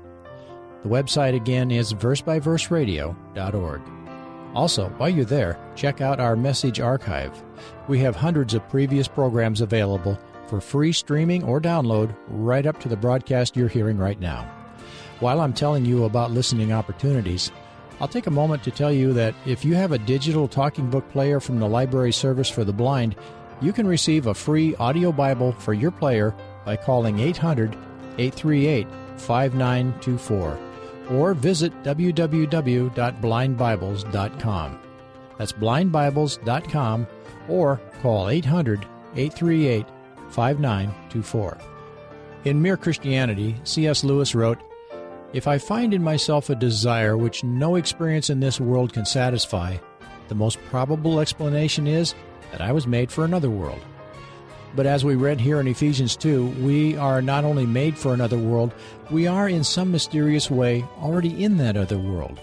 The 0.83 0.89
website 0.89 1.33
again 1.33 1.71
is 1.71 1.93
versebyverseradio.org. 1.93 3.81
Also, 4.53 4.89
while 4.97 5.09
you're 5.09 5.23
there, 5.23 5.57
check 5.75 6.01
out 6.01 6.19
our 6.19 6.35
message 6.35 6.81
archive. 6.81 7.41
We 7.87 7.99
have 7.99 8.17
hundreds 8.17 8.53
of 8.53 8.67
previous 8.67 9.07
programs 9.07 9.61
available 9.61 10.19
for 10.47 10.59
free 10.59 10.91
streaming 10.91 11.41
or 11.45 11.61
download 11.61 12.13
right 12.27 12.65
up 12.65 12.81
to 12.81 12.89
the 12.89 12.97
broadcast 12.97 13.55
you're 13.55 13.69
hearing 13.69 13.97
right 13.97 14.19
now. 14.19 14.43
While 15.21 15.39
I'm 15.39 15.53
telling 15.53 15.85
you 15.85 16.03
about 16.03 16.31
listening 16.31 16.73
opportunities, 16.73 17.49
I'll 18.01 18.09
take 18.09 18.27
a 18.27 18.31
moment 18.31 18.61
to 18.63 18.71
tell 18.71 18.91
you 18.91 19.13
that 19.13 19.33
if 19.45 19.63
you 19.63 19.75
have 19.75 19.93
a 19.93 19.97
digital 19.97 20.49
talking 20.49 20.89
book 20.89 21.09
player 21.11 21.39
from 21.39 21.59
the 21.59 21.67
Library 21.67 22.11
Service 22.11 22.49
for 22.49 22.65
the 22.65 22.73
Blind, 22.73 23.15
you 23.61 23.71
can 23.71 23.87
receive 23.87 24.27
a 24.27 24.33
free 24.33 24.75
audio 24.75 25.13
Bible 25.13 25.53
for 25.53 25.73
your 25.73 25.91
player 25.91 26.35
by 26.65 26.75
calling 26.75 27.19
800 27.19 27.73
838 28.17 28.85
5924 29.15 30.72
or 31.11 31.33
visit 31.33 31.73
www.blindbibles.com. 31.83 34.79
That's 35.37 35.51
blindbibles.com 35.51 37.07
or 37.49 37.81
call 38.01 38.29
800 38.29 38.85
838 39.15 39.85
5924. 40.29 41.57
In 42.45 42.61
Mere 42.61 42.77
Christianity, 42.77 43.55
C.S. 43.63 44.03
Lewis 44.03 44.35
wrote, 44.35 44.59
If 45.31 45.47
I 45.47 45.57
find 45.57 45.93
in 45.93 46.03
myself 46.03 46.49
a 46.49 46.55
desire 46.55 47.17
which 47.17 47.43
no 47.43 47.75
experience 47.75 48.29
in 48.29 48.39
this 48.39 48.59
world 48.59 48.93
can 48.93 49.05
satisfy, 49.05 49.77
the 50.27 50.35
most 50.35 50.59
probable 50.65 51.19
explanation 51.19 51.87
is 51.87 52.13
that 52.51 52.61
I 52.61 52.71
was 52.71 52.87
made 52.87 53.11
for 53.11 53.25
another 53.25 53.49
world. 53.49 53.81
But 54.75 54.85
as 54.87 55.05
we 55.05 55.15
read 55.15 55.39
here 55.39 55.59
in 55.59 55.67
Ephesians 55.67 56.15
2, 56.15 56.47
we 56.63 56.97
are 56.97 57.21
not 57.21 57.43
only 57.43 57.65
made 57.65 57.97
for 57.97 58.13
another 58.13 58.37
world, 58.37 58.73
we 59.11 59.27
are 59.27 59.47
in 59.47 59.63
some 59.63 59.91
mysterious 59.91 60.49
way 60.49 60.83
already 60.99 61.43
in 61.43 61.57
that 61.57 61.77
other 61.77 61.99
world. 61.99 62.39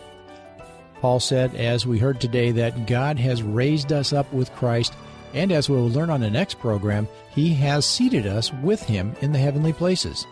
Paul 1.01 1.19
said, 1.19 1.55
as 1.55 1.87
we 1.87 1.99
heard 1.99 2.21
today, 2.21 2.53
that 2.53 2.87
God 2.87 3.19
has 3.19 3.43
raised 3.43 3.93
us 3.93 4.12
up 4.12 4.33
with 4.33 4.55
Christ, 4.55 4.95
and 5.35 5.51
as 5.51 5.69
we 5.69 5.77
will 5.77 5.88
learn 5.88 6.11
on 6.11 6.21
the 6.21 6.31
next 6.31 6.59
program, 6.59 7.09
He 7.31 7.55
has 7.55 7.85
seated 7.87 8.27
us 8.27 8.53
with 8.62 8.83
Him 8.83 9.14
in 9.21 9.33
the 9.33 9.38
heavenly 9.38 9.73
places. 9.73 10.27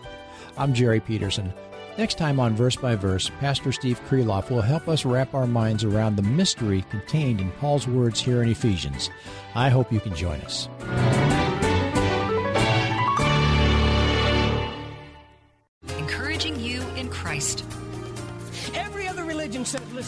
I'm 0.57 0.73
Jerry 0.73 0.99
Peterson. 0.99 1.51
Next 1.97 2.17
time 2.17 2.39
on 2.39 2.55
Verse 2.55 2.77
by 2.77 2.95
Verse, 2.95 3.29
Pastor 3.39 3.73
Steve 3.73 3.99
Kreloff 4.07 4.49
will 4.49 4.61
help 4.61 4.87
us 4.87 5.03
wrap 5.03 5.33
our 5.33 5.47
minds 5.47 5.83
around 5.83 6.15
the 6.15 6.21
mystery 6.21 6.85
contained 6.89 7.41
in 7.41 7.51
Paul's 7.53 7.87
words 7.87 8.21
here 8.21 8.41
in 8.41 8.49
Ephesians. 8.49 9.09
I 9.53 9.67
hope 9.67 9.91
you 9.91 9.99
can 9.99 10.15
join 10.15 10.39
us. 10.41 10.69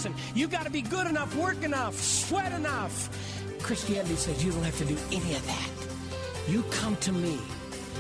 Says, 0.02 0.14
you 0.34 0.48
got 0.48 0.66
to 0.66 0.72
be 0.72 0.82
good 0.82 1.08
enough, 1.08 1.36
work 1.36 1.64
enough, 1.64 1.96
sweat 1.96 2.52
enough. 2.52 3.10
Christianity 3.62 4.16
says 4.16 4.44
you 4.44 4.52
don't 4.52 4.64
have 4.64 4.78
to 4.80 4.86
do 4.86 4.98
any 5.12 5.36
of 5.36 5.46
that. 5.46 5.70
You 6.48 6.64
come 6.72 6.96
to 6.98 7.12
me. 7.12 7.40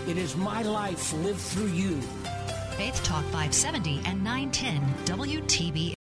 It 0.08 0.18
is 0.18 0.36
my 0.36 0.64
life 0.64 1.14
lived 1.14 1.40
through 1.40 1.68
you. 1.68 2.02
Faith 2.76 3.02
Talk 3.04 3.24
570 3.26 4.02
and 4.06 4.24
910 4.24 4.82
WTB. 5.06 6.01